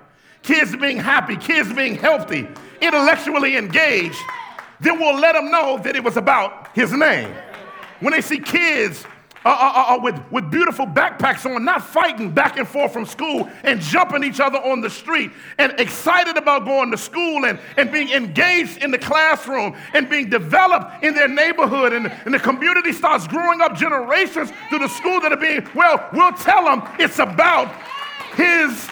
[0.42, 2.48] kids being happy, kids being healthy,
[2.80, 4.20] intellectually engaged,
[4.80, 7.34] then we'll let them know that it was about his name.
[8.00, 9.06] When they see kids
[9.44, 13.06] uh, uh, uh, uh, with, with beautiful backpacks on, not fighting back and forth from
[13.06, 17.60] school and jumping each other on the street, and excited about going to school and,
[17.78, 21.92] and being engaged in the classroom and being developed in their neighborhood.
[21.92, 26.08] And, and the community starts growing up generations through the school that are being, well,
[26.14, 27.74] we'll tell them it's about
[28.36, 28.88] his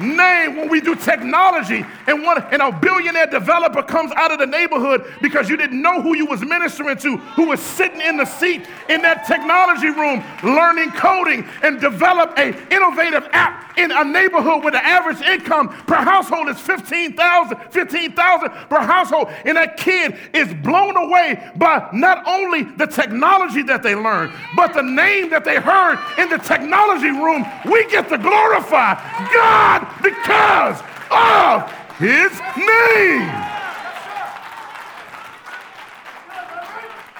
[0.00, 4.46] name when we do technology and one and a billionaire developer comes out of the
[4.46, 8.24] neighborhood because you didn't know who you was ministering to who was sitting in the
[8.24, 14.62] seat in that technology room learning coding and develop a innovative app in a neighborhood
[14.62, 19.28] where the average income per household is 15,000 15,000 per household.
[19.44, 24.72] And that kid is blown away by not only the technology that they learned but
[24.72, 27.44] the name that they heard in the technology room.
[27.70, 28.94] We get to glorify
[29.32, 33.48] God because of his name.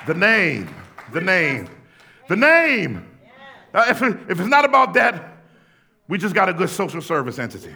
[0.07, 0.75] The name,
[1.13, 1.69] the name,
[2.29, 3.07] the name.
[3.75, 5.37] Now, if, it, if it's not about that,
[6.09, 7.75] we just got a good social service entity.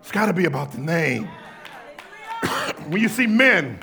[0.00, 1.24] It's got to be about the name.
[2.86, 3.80] when you see men,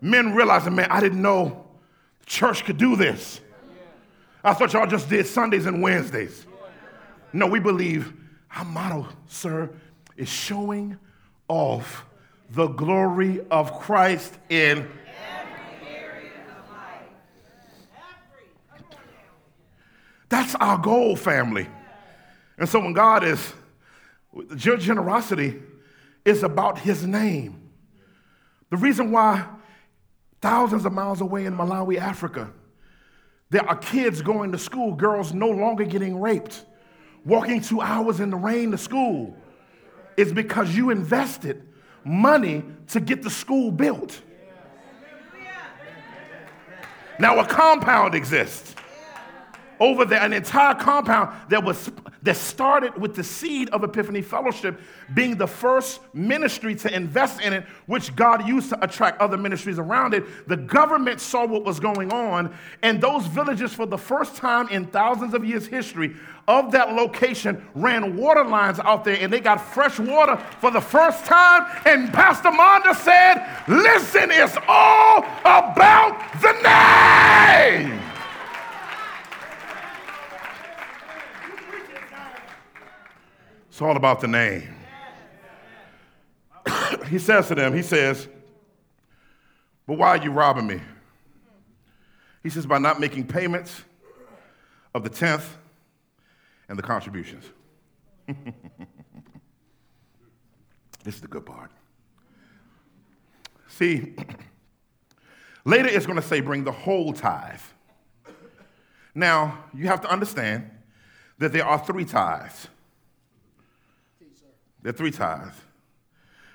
[0.00, 1.66] men realizing, man, I didn't know
[2.20, 3.40] the church could do this.
[4.44, 6.46] I thought y'all just did Sundays and Wednesdays.
[7.32, 8.12] No, we believe
[8.54, 9.70] our motto, sir,
[10.16, 10.98] is showing
[11.48, 12.04] off
[12.50, 17.08] the glory of Christ in every area of life.
[20.28, 21.68] That's our goal, family.
[22.58, 23.52] And so when God is,
[24.58, 25.62] your generosity
[26.24, 27.70] is about his name.
[28.70, 29.46] The reason why
[30.40, 32.50] thousands of miles away in Malawi, Africa,
[33.50, 36.64] there are kids going to school, girls no longer getting raped,
[37.24, 39.36] walking two hours in the rain to school.
[40.16, 41.66] is because you invested
[42.04, 44.20] money to get the school built.
[47.18, 48.74] Now, a compound exists.
[49.78, 51.90] over there, an entire compound that was
[52.22, 54.78] that started with the seed of Epiphany Fellowship
[55.14, 59.78] being the first ministry to invest in it, which God used to attract other ministries
[59.78, 60.46] around it.
[60.46, 64.86] The government saw what was going on, and those villages, for the first time in
[64.86, 66.14] thousands of years' history
[66.50, 70.80] of that location, ran water lines out there, and they got fresh water for the
[70.80, 71.64] first time.
[71.84, 78.00] And Pastor Monda said, "Listen, it's all about the name."
[83.68, 84.74] It's all about the name.
[87.08, 88.28] he says to them, he says,
[89.86, 90.82] But why are you robbing me?
[92.42, 93.84] He says, By not making payments
[94.92, 95.56] of the tenth
[96.70, 97.44] and the contributions.
[101.04, 101.72] this is the good part.
[103.68, 104.14] See,
[105.64, 107.60] later it's going to say, Bring the whole tithe.
[109.14, 110.70] Now, you have to understand
[111.38, 112.68] that there are three tithes.
[114.82, 115.56] There are three tithes.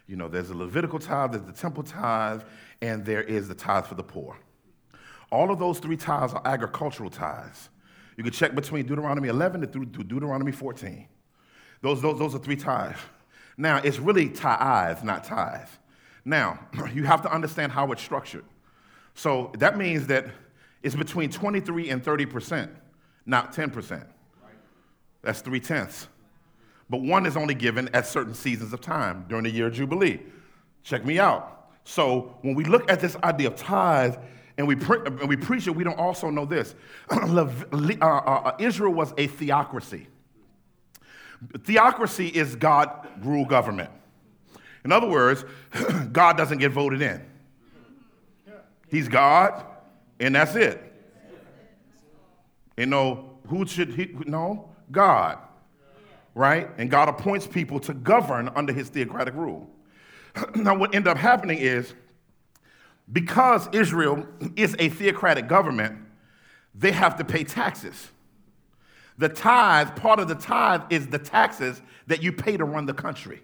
[0.08, 2.41] You know, there's the Levitical tithe, there's the temple tithe,
[2.82, 4.38] and there is the tithe for the poor.
[5.30, 7.69] All of those three tithes are agricultural tithes.
[8.17, 11.08] You can check between Deuteronomy 11 to Deuteronomy 14.
[11.82, 12.99] Those, those, those are three tithes.
[13.58, 15.67] Now, it's really tithes, not tithe.
[16.23, 16.60] Now,
[16.93, 18.45] you have to understand how it's structured.
[19.13, 20.28] So that means that
[20.84, 22.69] it's between 23 and 30%,
[23.25, 24.06] not 10%.
[25.21, 26.08] That's three tenths
[26.89, 30.19] but one is only given at certain seasons of time during the year of Jubilee.
[30.84, 31.71] Check me out.
[31.84, 34.15] So when we look at this idea of tithe
[34.58, 36.76] and we, pre- and we preach it, we don't also know this.
[37.12, 37.48] Uh,
[38.02, 40.08] uh, uh, Israel was a theocracy.
[41.60, 43.91] Theocracy is God rule government.
[44.84, 45.44] In other words,
[46.12, 47.22] God doesn't get voted in.
[48.88, 49.65] He's God,
[50.20, 50.82] and that's it.
[52.78, 54.15] You know, who should he?
[54.26, 55.39] No, God
[56.36, 56.70] right?
[56.78, 59.68] And God appoints people to govern under his theocratic rule.
[60.56, 61.94] now, what ended up happening is
[63.12, 65.98] because Israel is a theocratic government,
[66.74, 68.10] they have to pay taxes.
[69.18, 72.94] The tithe, part of the tithe is the taxes that you pay to run the
[72.94, 73.41] country.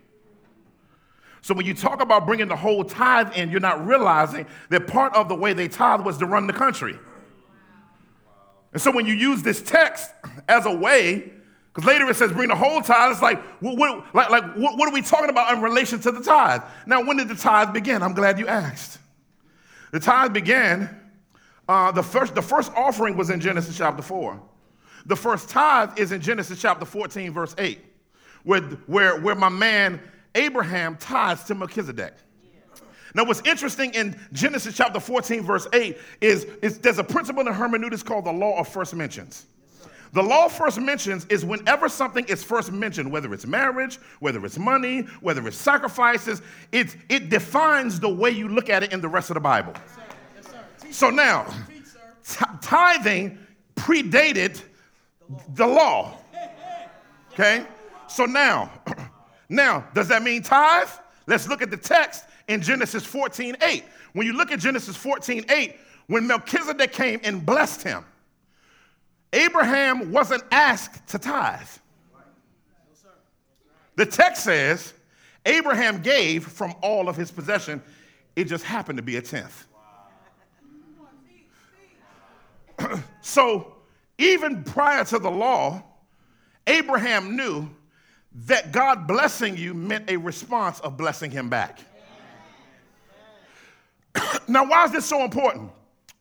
[1.41, 5.15] So when you talk about bringing the whole tithe in, you're not realizing that part
[5.15, 6.99] of the way they tithe was to run the country.
[8.73, 10.11] And so when you use this text
[10.47, 11.31] as a way
[11.73, 13.13] because later it says bring the whole tithe.
[13.13, 16.11] It's like, what, what like, like what, what, are we talking about in relation to
[16.11, 16.61] the tithe?
[16.85, 18.03] Now, when did the tithe begin?
[18.03, 18.99] I'm glad you asked.
[19.91, 20.89] The tithe began,
[21.67, 24.41] uh, the, first, the first offering was in Genesis chapter 4.
[25.05, 27.79] The first tithe is in Genesis chapter 14, verse 8,
[28.43, 29.99] where, where, where my man
[30.35, 32.13] Abraham tithes to Melchizedek.
[33.13, 37.53] Now, what's interesting in Genesis chapter 14, verse 8, is, is there's a principle in
[37.53, 39.47] hermeneutics called the law of first mentions.
[40.13, 44.57] The law first mentions is whenever something is first mentioned, whether it's marriage, whether it's
[44.57, 49.07] money, whether it's sacrifices, it, it defines the way you look at it in the
[49.07, 49.73] rest of the Bible.
[49.73, 50.01] Yes, sir.
[50.35, 50.91] Yes, sir.
[50.91, 51.45] So now,
[52.27, 53.37] t- tithing
[53.75, 54.61] predated
[55.55, 56.17] the law.
[57.33, 57.65] Okay?
[58.09, 58.69] So now,
[59.49, 60.89] now, does that mean tithe?
[61.27, 63.85] Let's look at the text in Genesis 14 8.
[64.11, 68.03] When you look at Genesis 14 8, when Melchizedek came and blessed him,
[69.33, 71.67] Abraham wasn't asked to tithe.
[73.95, 74.93] The text says
[75.45, 77.81] Abraham gave from all of his possession.
[78.35, 79.65] It just happened to be a tenth.
[83.21, 83.75] so,
[84.17, 85.83] even prior to the law,
[86.67, 87.69] Abraham knew
[88.45, 91.79] that God blessing you meant a response of blessing him back.
[94.47, 95.71] now, why is this so important?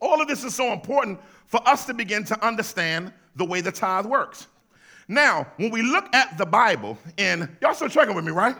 [0.00, 1.20] All of this is so important
[1.50, 4.46] for us to begin to understand the way the tithe works.
[5.08, 8.56] Now, when we look at the Bible, and y'all still tracking with me, right?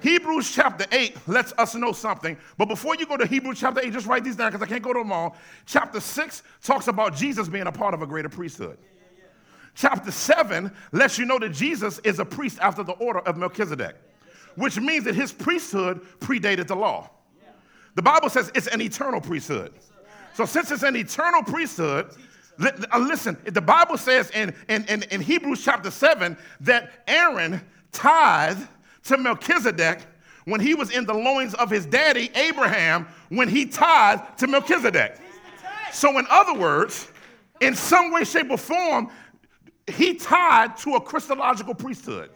[0.00, 2.36] Hebrews chapter 8 lets us know something.
[2.56, 4.82] But before you go to Hebrews chapter 8, just write these down because I can't
[4.82, 5.36] go to them all.
[5.66, 8.78] Chapter 6 talks about Jesus being a part of a greater priesthood.
[9.74, 13.96] Chapter 7 lets you know that Jesus is a priest after the order of Melchizedek,
[14.56, 17.10] which means that his priesthood predated the law.
[17.94, 19.74] The Bible says it's an eternal priesthood.
[20.34, 22.14] So, since it's an eternal priesthood,
[22.60, 27.60] uh, listen, the Bible says in, in, in, in Hebrews chapter 7 that Aaron
[27.92, 28.66] tithed
[29.04, 30.00] to Melchizedek
[30.44, 35.18] when he was in the loins of his daddy, Abraham, when he tithed to Melchizedek.
[35.92, 37.08] So, in other words,
[37.60, 39.10] in some way, shape, or form,
[39.86, 42.30] he tied to a Christological priesthood,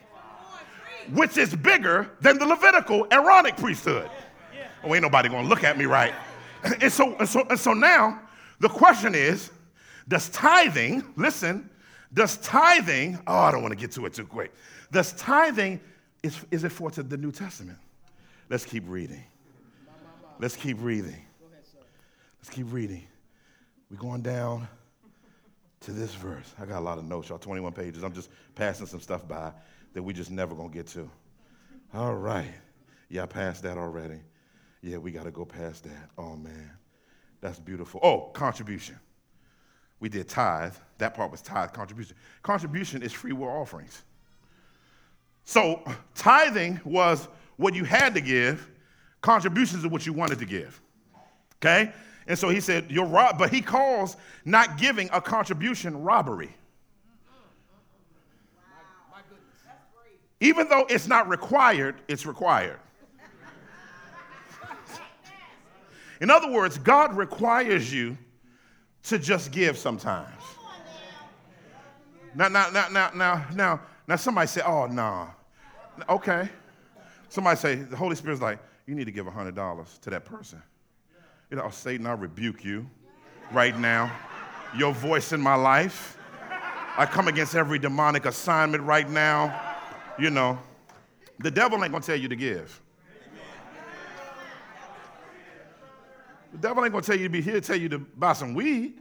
[1.12, 4.10] which is bigger than the Levitical Aaronic priesthood.
[4.84, 6.14] Oh, ain't nobody gonna look at me right.
[6.80, 8.20] And so, and so, and so now
[8.60, 9.50] the question is
[10.08, 11.68] does tithing, listen,
[12.12, 14.52] Does tithing, oh, I don't want to get to it too quick.
[14.90, 15.80] Does tithing,
[16.22, 17.78] is, is it for to the New Testament?
[18.48, 19.24] Let's keep reading.
[20.38, 21.16] Let's keep reading.
[22.38, 23.04] Let's keep reading.
[23.90, 24.68] We're going down
[25.80, 26.54] to this verse.
[26.60, 28.02] I got a lot of notes, y'all, 21 pages.
[28.02, 29.52] I'm just passing some stuff by
[29.92, 31.10] that we just never gonna get to.
[31.92, 32.52] All right.
[33.20, 34.20] I passed that already.
[34.82, 36.10] Yeah, we gotta go past that.
[36.16, 36.70] Oh man.
[37.40, 38.00] That's beautiful.
[38.02, 38.98] Oh, contribution.
[40.00, 40.74] We did tithe.
[40.98, 42.16] That part was tithe contribution.
[42.42, 44.02] Contribution is free will offerings.
[45.44, 45.82] So
[46.14, 48.68] tithing was what you had to give,
[49.20, 50.80] contributions are what you wanted to give.
[51.58, 51.92] Okay?
[52.26, 56.54] And so he said, You're rob, but he calls not giving a contribution robbery.
[60.40, 62.78] Even though it's not required, it's required.
[66.20, 68.16] In other words, God requires you
[69.04, 70.42] to just give sometimes.
[72.34, 74.94] Now, now, now, now, now, now, now somebody say, oh, no.
[74.94, 75.28] Nah.
[76.08, 76.48] Okay.
[77.28, 80.62] Somebody say, the Holy Spirit's like, you need to give $100 to that person.
[81.50, 82.88] You know, Satan, I rebuke you
[83.52, 84.12] right now.
[84.76, 86.18] Your voice in my life.
[86.98, 89.76] I come against every demonic assignment right now.
[90.18, 90.58] You know,
[91.38, 92.80] the devil ain't gonna tell you to give.
[96.52, 98.94] The devil ain't gonna tell you to be here, tell you to buy some weed.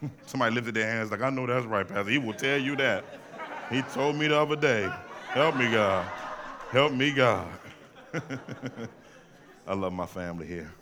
[0.26, 2.10] Somebody lifted their hands like, I know that's right, Pastor.
[2.10, 3.04] He will tell you that.
[3.70, 4.90] He told me the other day,
[5.28, 6.06] help me, God.
[6.70, 7.48] Help me, God.
[9.66, 10.72] I love my family here.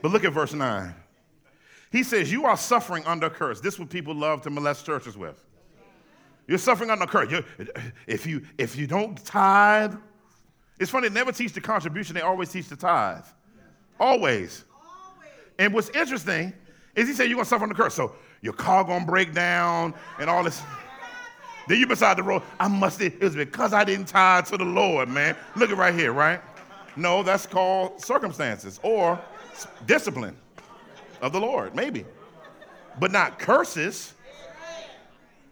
[0.00, 0.94] But look at verse 9.
[1.90, 3.60] He says, You are suffering under curse.
[3.60, 5.44] This is what people love to molest churches with.
[6.46, 7.30] You're suffering under curse.
[7.30, 7.44] You're,
[8.06, 9.94] if, you, if you don't tithe,
[10.78, 13.24] it's funny, they never teach the contribution, they always teach the tithe.
[14.00, 14.64] Always.
[15.58, 16.52] And what's interesting
[16.94, 17.94] is he said you're gonna suffer under curse.
[17.94, 20.62] So your car gonna break down and all this.
[21.66, 22.42] Then you beside the road.
[22.58, 23.00] I must.
[23.00, 25.36] It was because I didn't tithe to the Lord, man.
[25.56, 26.40] Look at right here, right?
[26.96, 29.20] No, that's called circumstances or
[29.86, 30.36] discipline
[31.20, 32.04] of the Lord, maybe,
[32.98, 34.14] but not curses.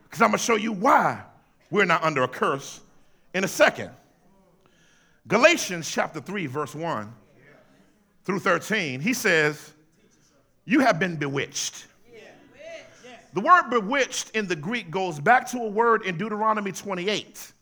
[0.04, 1.22] Because I'm gonna show you why
[1.70, 2.80] we're not under a curse
[3.34, 3.90] in a second.
[5.28, 7.12] Galatians chapter 3, verse 1
[8.24, 9.72] through 13, he says,
[10.64, 11.86] You have been bewitched.
[13.34, 17.52] The word bewitched in the Greek goes back to a word in Deuteronomy 28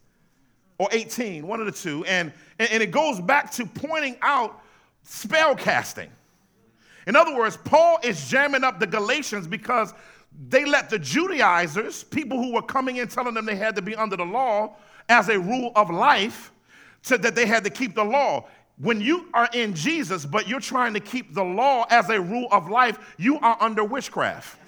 [0.79, 4.61] or 18, one of the two, and, and it goes back to pointing out
[5.03, 6.11] spell casting.
[7.07, 9.93] In other words, Paul is jamming up the Galatians because
[10.49, 13.95] they let the Judaizers, people who were coming in telling them they had to be
[13.95, 14.77] under the law
[15.09, 16.51] as a rule of life,
[17.03, 18.47] said that they had to keep the law.
[18.79, 22.49] When you are in Jesus, but you're trying to keep the law as a rule
[22.51, 24.59] of life, you are under witchcraft.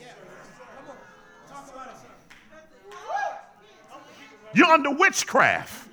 [4.55, 5.91] You're under witchcraft.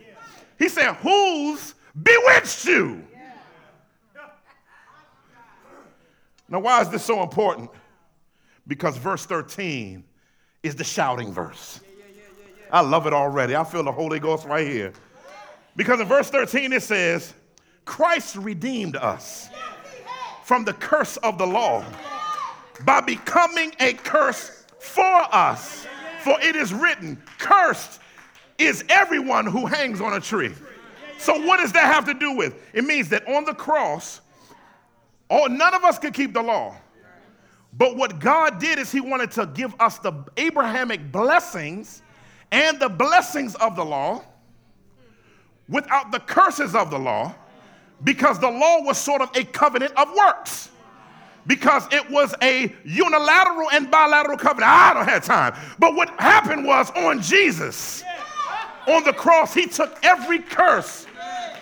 [0.60, 3.04] He said, Who's bewitched you?
[6.54, 7.72] Now, why is this so important?
[8.68, 10.04] Because verse 13
[10.62, 11.80] is the shouting verse.
[12.72, 13.56] I love it already.
[13.56, 14.93] I feel the Holy Ghost right here.
[15.76, 17.34] Because in verse 13 it says,
[17.86, 19.49] Christ redeemed us
[20.43, 21.84] from the curse of the law
[22.86, 25.88] by becoming a curse for us.
[26.22, 27.99] For it is written, Cursed
[28.60, 30.54] is everyone who hangs on a tree.
[31.18, 32.62] So, what does that have to do with?
[32.74, 34.22] It means that on the cross,
[35.34, 36.75] all, none of us could keep the law.
[37.75, 42.03] But what God did is He wanted to give us the Abrahamic blessings
[42.51, 44.23] and the blessings of the law
[45.67, 47.34] without the curses of the law
[48.03, 50.69] because the law was sort of a covenant of works
[51.47, 54.71] because it was a unilateral and bilateral covenant.
[54.71, 55.55] I don't have time.
[55.79, 58.03] But what happened was on Jesus,
[58.88, 61.07] on the cross, he took every curse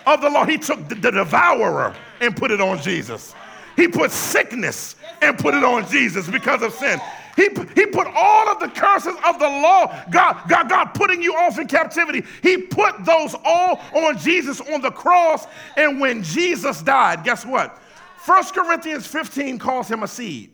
[0.06, 0.44] of the law.
[0.44, 3.34] He took the, the devourer and put it on Jesus.
[3.76, 7.00] He put sickness and put it on Jesus because of sin.
[7.36, 11.34] He, he put all of the curses of the law, God, God, God putting you
[11.34, 12.24] off in captivity.
[12.42, 15.46] He put those all on Jesus on the cross.
[15.76, 17.78] And when Jesus died, guess what?
[18.26, 20.52] 1 Corinthians 15 calls him a seed.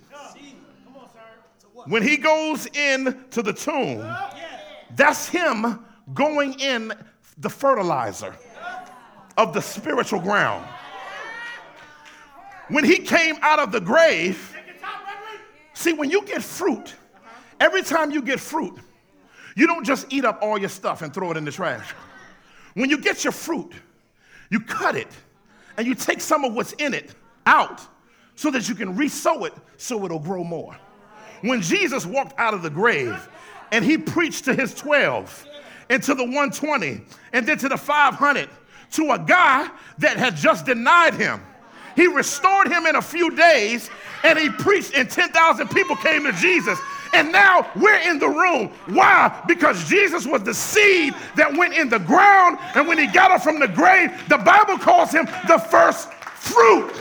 [1.86, 4.06] When he goes in to the tomb,
[4.94, 6.92] that's him going in
[7.38, 8.34] the fertilizer
[9.36, 10.66] of the spiritual ground.
[12.68, 14.56] When he came out of the grave,
[15.74, 16.94] see, when you get fruit,
[17.60, 18.78] every time you get fruit,
[19.56, 21.94] you don't just eat up all your stuff and throw it in the trash.
[22.74, 23.72] When you get your fruit,
[24.50, 25.08] you cut it
[25.76, 27.14] and you take some of what's in it
[27.46, 27.80] out
[28.34, 30.76] so that you can resow it so it'll grow more.
[31.40, 33.28] When Jesus walked out of the grave
[33.72, 35.46] and he preached to his 12
[35.90, 37.00] and to the 120
[37.32, 38.48] and then to the 500
[38.92, 41.40] to a guy that had just denied him,
[41.98, 43.90] he restored him in a few days
[44.22, 46.78] and he preached, and 10,000 people came to Jesus.
[47.12, 48.68] And now we're in the room.
[48.86, 49.42] Why?
[49.48, 52.58] Because Jesus was the seed that went in the ground.
[52.76, 56.92] And when he got up from the grave, the Bible calls him the first fruit.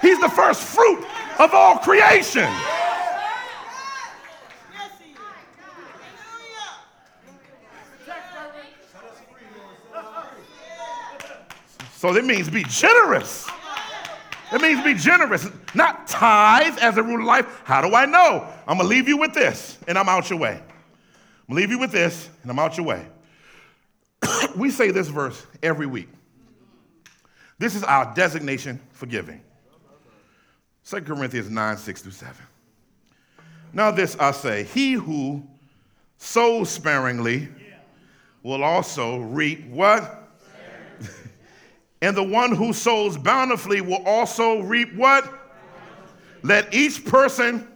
[0.00, 1.04] He's the first fruit
[1.38, 2.48] of all creation.
[12.02, 13.48] So that means be generous.
[14.52, 17.62] It means be generous, not tithe as a rule of life.
[17.62, 18.44] How do I know?
[18.66, 20.54] I'm gonna leave you with this, and I'm out your way.
[20.54, 20.64] I'm
[21.46, 23.06] gonna leave you with this, and I'm out your way.
[24.56, 26.08] we say this verse every week.
[27.60, 29.40] This is our designation for giving.
[30.86, 32.34] 2 Corinthians 9, 6 through 7.
[33.72, 35.44] Now, this I say, he who
[36.18, 37.48] sows sparingly
[38.42, 40.21] will also reap what?
[42.02, 45.32] And the one who sows bountifully will also reap what?
[46.42, 47.68] Let each person.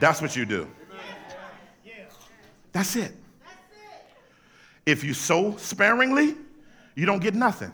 [0.00, 0.66] That's what you do.
[2.72, 3.12] That's it.
[4.86, 6.34] If you sow sparingly,
[6.94, 7.72] you don't get nothing.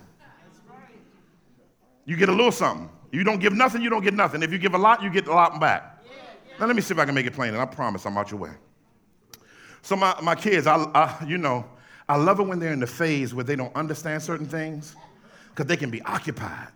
[2.04, 2.90] You get a little something.
[3.12, 4.42] You don't give nothing, you don't get nothing.
[4.42, 5.89] If you give a lot, you get a lot back.
[6.60, 8.30] Now, let me see if I can make it plain, and I promise I'm out
[8.30, 8.50] your way.
[9.80, 11.64] So, my, my kids, I, I, you know,
[12.06, 14.94] I love it when they're in the phase where they don't understand certain things
[15.48, 16.68] because they can be occupied.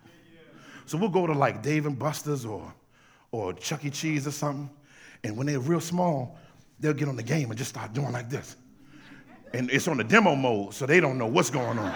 [0.86, 2.72] So, we'll go to like Dave and Buster's or,
[3.30, 3.90] or Chuck E.
[3.90, 4.70] Cheese or something,
[5.22, 6.38] and when they're real small,
[6.80, 8.56] they'll get on the game and just start doing like this.
[9.52, 11.94] And it's on the demo mode, so they don't know what's going on.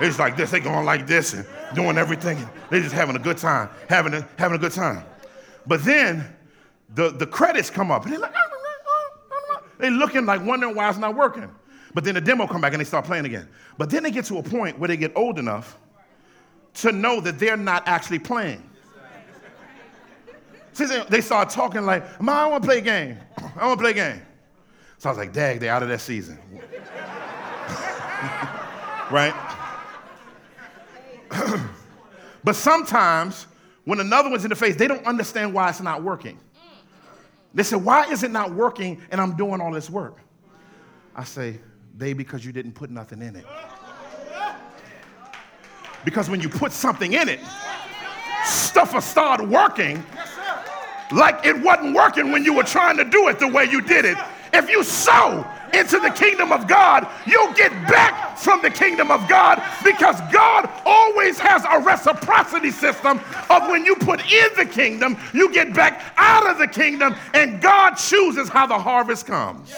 [0.00, 2.46] It's like this, they're going like this and doing everything.
[2.68, 5.02] They're just having a good time, having a, having a good time.
[5.66, 6.36] But then
[6.94, 8.34] the, the credits come up and they're like,
[9.78, 11.50] they're looking like wondering why it's not working.
[11.94, 13.48] But then the demo come back and they start playing again.
[13.78, 15.78] But then they get to a point where they get old enough
[16.74, 18.62] to know that they're not actually playing.
[20.72, 23.18] See, they start talking like, Mom, I want to play a game.
[23.56, 24.22] I want to play a game.
[24.98, 26.38] So I was like, Dag, they're out of that season.
[29.10, 29.34] right?
[32.44, 33.46] but sometimes
[33.84, 36.38] when another one's in the face, they don't understand why it's not working.
[37.54, 40.18] They said, Why is it not working and I'm doing all this work?
[41.14, 41.60] I say,
[41.96, 43.44] Baby, because you didn't put nothing in it.
[46.04, 47.40] Because when you put something in it,
[48.44, 50.02] stuff will start working
[51.12, 54.04] like it wasn't working when you were trying to do it the way you did
[54.04, 54.16] it.
[54.52, 59.28] If you sow into the kingdom of God, you'll get back from the kingdom of
[59.28, 65.16] God because God always has a reciprocity system of when you put in the kingdom,
[65.32, 69.72] you get back out of the kingdom, and God chooses how the harvest comes.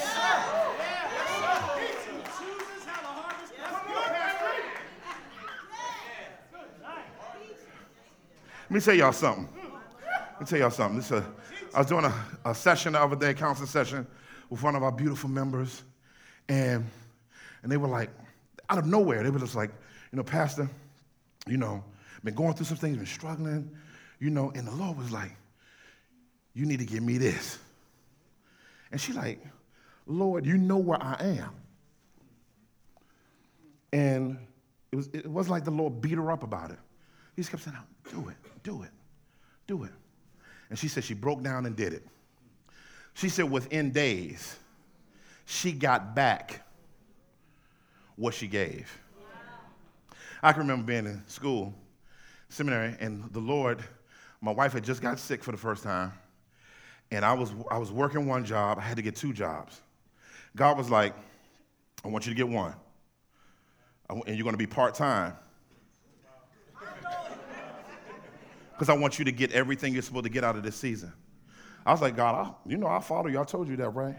[8.69, 9.47] Let me tell y'all something.
[10.31, 10.99] Let me tell y'all something.
[10.99, 11.23] This, uh,
[11.75, 12.13] I was doing a,
[12.43, 14.07] a session the other day, a counseling session,
[14.49, 15.83] with one of our beautiful members,
[16.49, 16.85] and,
[17.61, 18.09] and they were like,
[18.69, 19.71] out of nowhere, they were just like,
[20.11, 20.69] you know, Pastor,
[21.47, 21.83] you know,
[22.23, 23.69] been going through some things, been struggling,
[24.19, 25.35] you know, and the Lord was like,
[26.53, 27.57] you need to give me this.
[28.91, 29.43] And she like,
[30.05, 31.55] Lord, you know where I am.
[33.91, 34.37] And
[34.91, 36.79] it, was, it wasn't like the Lord beat her up about it.
[37.35, 37.77] He just kept saying,
[38.11, 38.91] do it, do it,
[39.67, 39.91] do it.
[40.69, 42.05] And she said she broke down and did it.
[43.13, 44.57] She said within days,
[45.45, 46.61] she got back
[48.15, 48.99] what she gave.
[50.41, 51.73] I can remember being in school,
[52.49, 53.83] seminary, and the Lord,
[54.41, 56.11] my wife had just got sick for the first time,
[57.11, 58.77] and I was, I was working one job.
[58.77, 59.79] I had to get two jobs.
[60.55, 61.13] God was like,
[62.03, 62.73] I want you to get one,
[64.09, 65.33] and you're going to be part time.
[68.73, 71.13] Because I want you to get everything you're supposed to get out of this season.
[71.85, 73.39] I was like, God, I, you know, I'll follow you.
[73.39, 74.15] I told you that, right?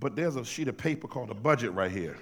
[0.00, 2.16] But there's a sheet of paper called a budget right here.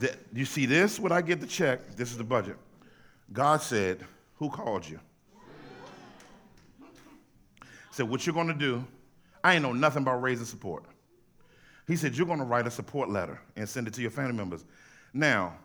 [0.00, 0.98] that, you see this?
[0.98, 2.56] When I get the check, this is the budget.
[3.32, 4.04] God said,
[4.36, 4.98] Who called you?
[7.90, 8.84] Said, What you're going to do,
[9.44, 10.84] I ain't know nothing about raising support.
[11.86, 14.34] He said, You're going to write a support letter and send it to your family
[14.34, 14.64] members.
[15.12, 15.56] Now,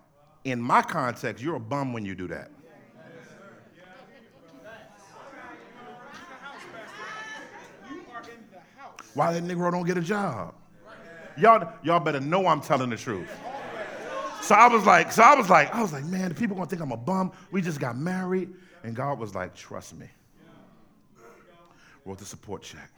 [0.43, 2.51] in my context, you're a bum when you do that.
[9.14, 10.55] Why that Negro don't get a job?
[11.38, 13.30] Y'all, y'all better know I'm telling the truth.
[14.41, 16.68] So I was like, so I was like, I was like, man, the people gonna
[16.68, 17.32] think I'm a bum.
[17.51, 18.49] We just got married.
[18.84, 20.07] And God was like, trust me.
[22.05, 22.89] Wrote the support check.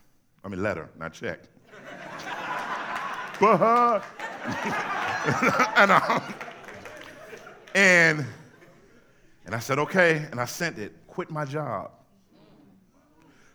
[0.43, 1.39] I mean letter, not check.
[3.39, 4.03] but
[5.77, 6.33] and, um,
[7.73, 8.25] and
[9.45, 11.91] and I said, okay, and I sent it, quit my job.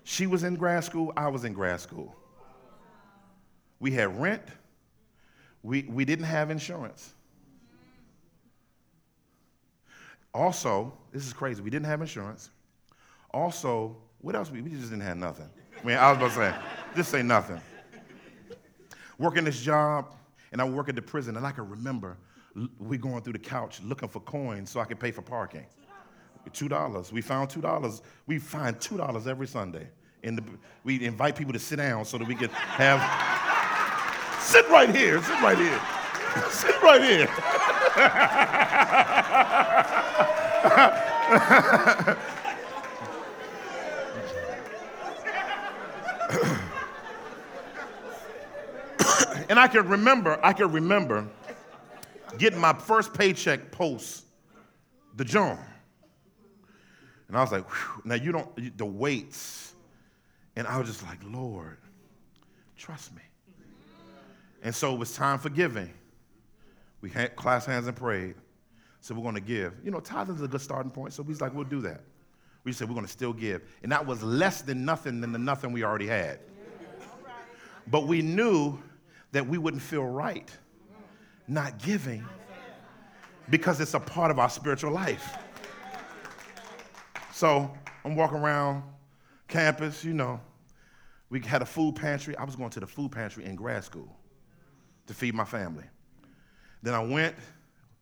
[0.05, 2.15] She was in grad school, I was in grad school.
[3.81, 4.43] We had rent,
[5.63, 7.13] we, we didn't have insurance.
[10.33, 12.51] Also, this is crazy, we didn't have insurance.
[13.33, 14.51] Also, what else?
[14.51, 15.49] We, we just didn't have nothing.
[15.83, 16.55] I mean, I was about to say,
[16.95, 17.61] just say nothing.
[19.19, 20.15] Working this job,
[20.53, 22.17] and I work at the prison, and I can remember
[22.79, 25.65] we going through the couch looking for coins so I could pay for parking.
[26.53, 27.13] Two dollars.
[27.13, 28.03] We found two dollars.
[28.27, 29.87] We find two dollars every Sunday.
[30.23, 33.50] And we invite people to sit down so that we could have.
[34.51, 35.23] Sit right here.
[35.23, 35.81] Sit right here.
[36.51, 37.29] sit right here.
[49.49, 51.29] and I can remember, I can remember
[52.37, 54.25] getting my first paycheck post
[55.15, 55.65] the John.
[57.29, 58.03] And I was like, Whew.
[58.05, 59.75] now you don't, the weights.
[60.57, 61.79] And I was just like, Lord,
[62.77, 63.23] trust me.
[64.63, 65.91] And so it was time for giving.
[67.01, 68.35] We had class hands and prayed.
[69.01, 69.75] So we're going to give.
[69.83, 71.15] You know, tithing is a good starting point.
[71.15, 72.03] So we was like, we'll do that.
[72.65, 73.63] We said we're going to still give.
[73.83, 76.41] And that was less than nothing than the nothing we already had.
[77.87, 78.79] But we knew
[79.33, 80.51] that we wouldn't feel right
[81.49, 82.25] not giving
[83.49, 85.37] because it's a part of our spiritual life.
[87.33, 87.73] So
[88.05, 88.83] I'm walking around
[89.49, 90.41] campus, you know.
[91.31, 92.37] We had a food pantry.
[92.37, 94.20] I was going to the food pantry in grad school
[95.11, 95.83] to feed my family.
[96.85, 97.35] Then I went,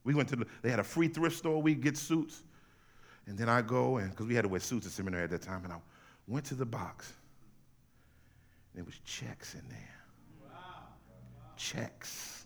[0.04, 1.62] we went to the, they had a free thrift store.
[1.62, 2.42] We get suits.
[3.26, 5.40] And then I go, and because we had to wear suits at seminary at that
[5.40, 5.78] time, and I
[6.26, 7.14] went to the box.
[8.74, 9.96] There was checks in there.
[10.44, 10.58] Wow.
[11.56, 12.44] Checks.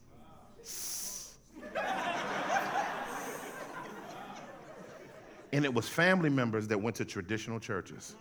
[5.53, 8.15] and it was family members that went to traditional churches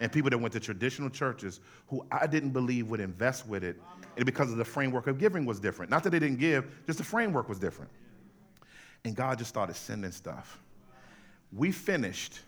[0.00, 3.80] and people that went to traditional churches who I didn't believe would invest with it
[4.16, 5.90] and because of the framework of giving was different.
[5.90, 7.90] Not that they didn't give, just the framework was different.
[9.04, 10.60] And God just started sending stuff.
[11.52, 12.40] We finished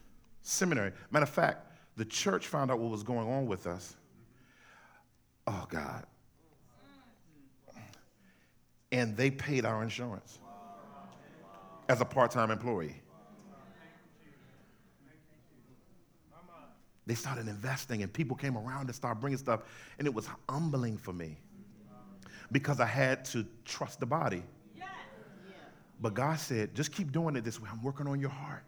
[0.43, 0.93] seminary.
[1.11, 3.97] Matter of fact, the church found out what was going on with us.
[5.47, 6.05] Oh, God.
[8.93, 10.39] And they paid our insurance
[11.89, 13.01] as a part time employee.
[17.07, 19.61] They started investing, and people came around and started bringing stuff,
[19.99, 21.39] and it was humbling for me
[22.53, 24.43] because I had to trust the body.
[26.01, 27.69] But God said, just keep doing it this way.
[27.73, 28.65] I'm working on your heart.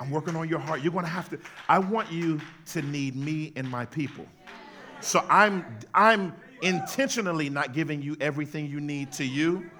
[0.00, 0.82] I'm working on your heart.
[0.82, 1.38] You're going to have to,
[1.68, 4.26] I want you to need me and my people.
[5.00, 9.70] So I'm, I'm intentionally not giving you everything you need to you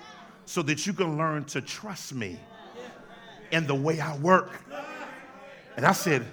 [0.45, 2.41] so that you can learn to trust me
[3.51, 4.64] in the way I work.
[5.77, 6.25] And I said,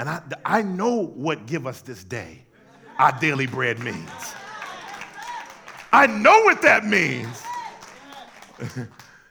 [0.00, 2.46] and I, I know what give us this day
[2.98, 4.10] our daily bread means.
[5.92, 7.42] I know what that means.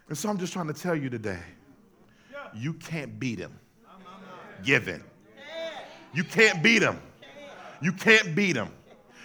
[0.09, 1.39] and so I'm just trying to tell you today
[2.53, 3.57] you can't beat him.
[4.63, 5.03] Giving.
[6.13, 6.99] You can't beat him.
[7.81, 8.69] You can't beat him.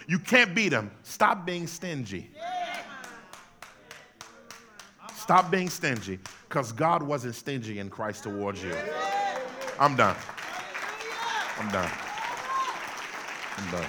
[0.07, 0.89] You can't beat him.
[1.03, 2.31] Stop being stingy.
[5.15, 6.17] Stop being stingy
[6.49, 8.75] because God wasn't stingy in Christ towards you.
[9.79, 10.15] I'm done.
[11.57, 11.91] I'm done.
[13.57, 13.85] I'm done.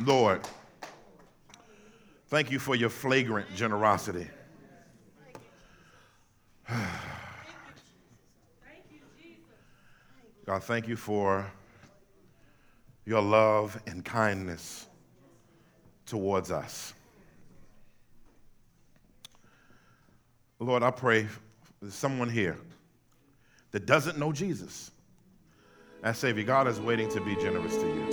[0.00, 0.40] Lord,
[2.28, 4.28] thank you for your flagrant generosity.
[10.46, 11.46] God, thank you for
[13.04, 14.86] your love and kindness
[16.06, 16.94] towards us.
[20.58, 21.28] Lord, I pray
[21.80, 22.56] there's someone here
[23.70, 24.90] that doesn't know Jesus.
[26.02, 28.08] As Savior, God is waiting to be generous to you.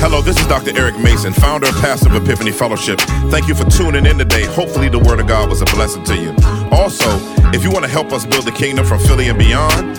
[0.00, 0.76] Hello, this is Dr.
[0.76, 3.00] Eric Mason, founder and pastor of Epiphany Fellowship.
[3.30, 4.44] Thank you for tuning in today.
[4.44, 6.34] Hopefully, the Word of God was a blessing to you.
[6.70, 7.08] Also,
[7.54, 9.98] if you want to help us build the kingdom from Philly and beyond,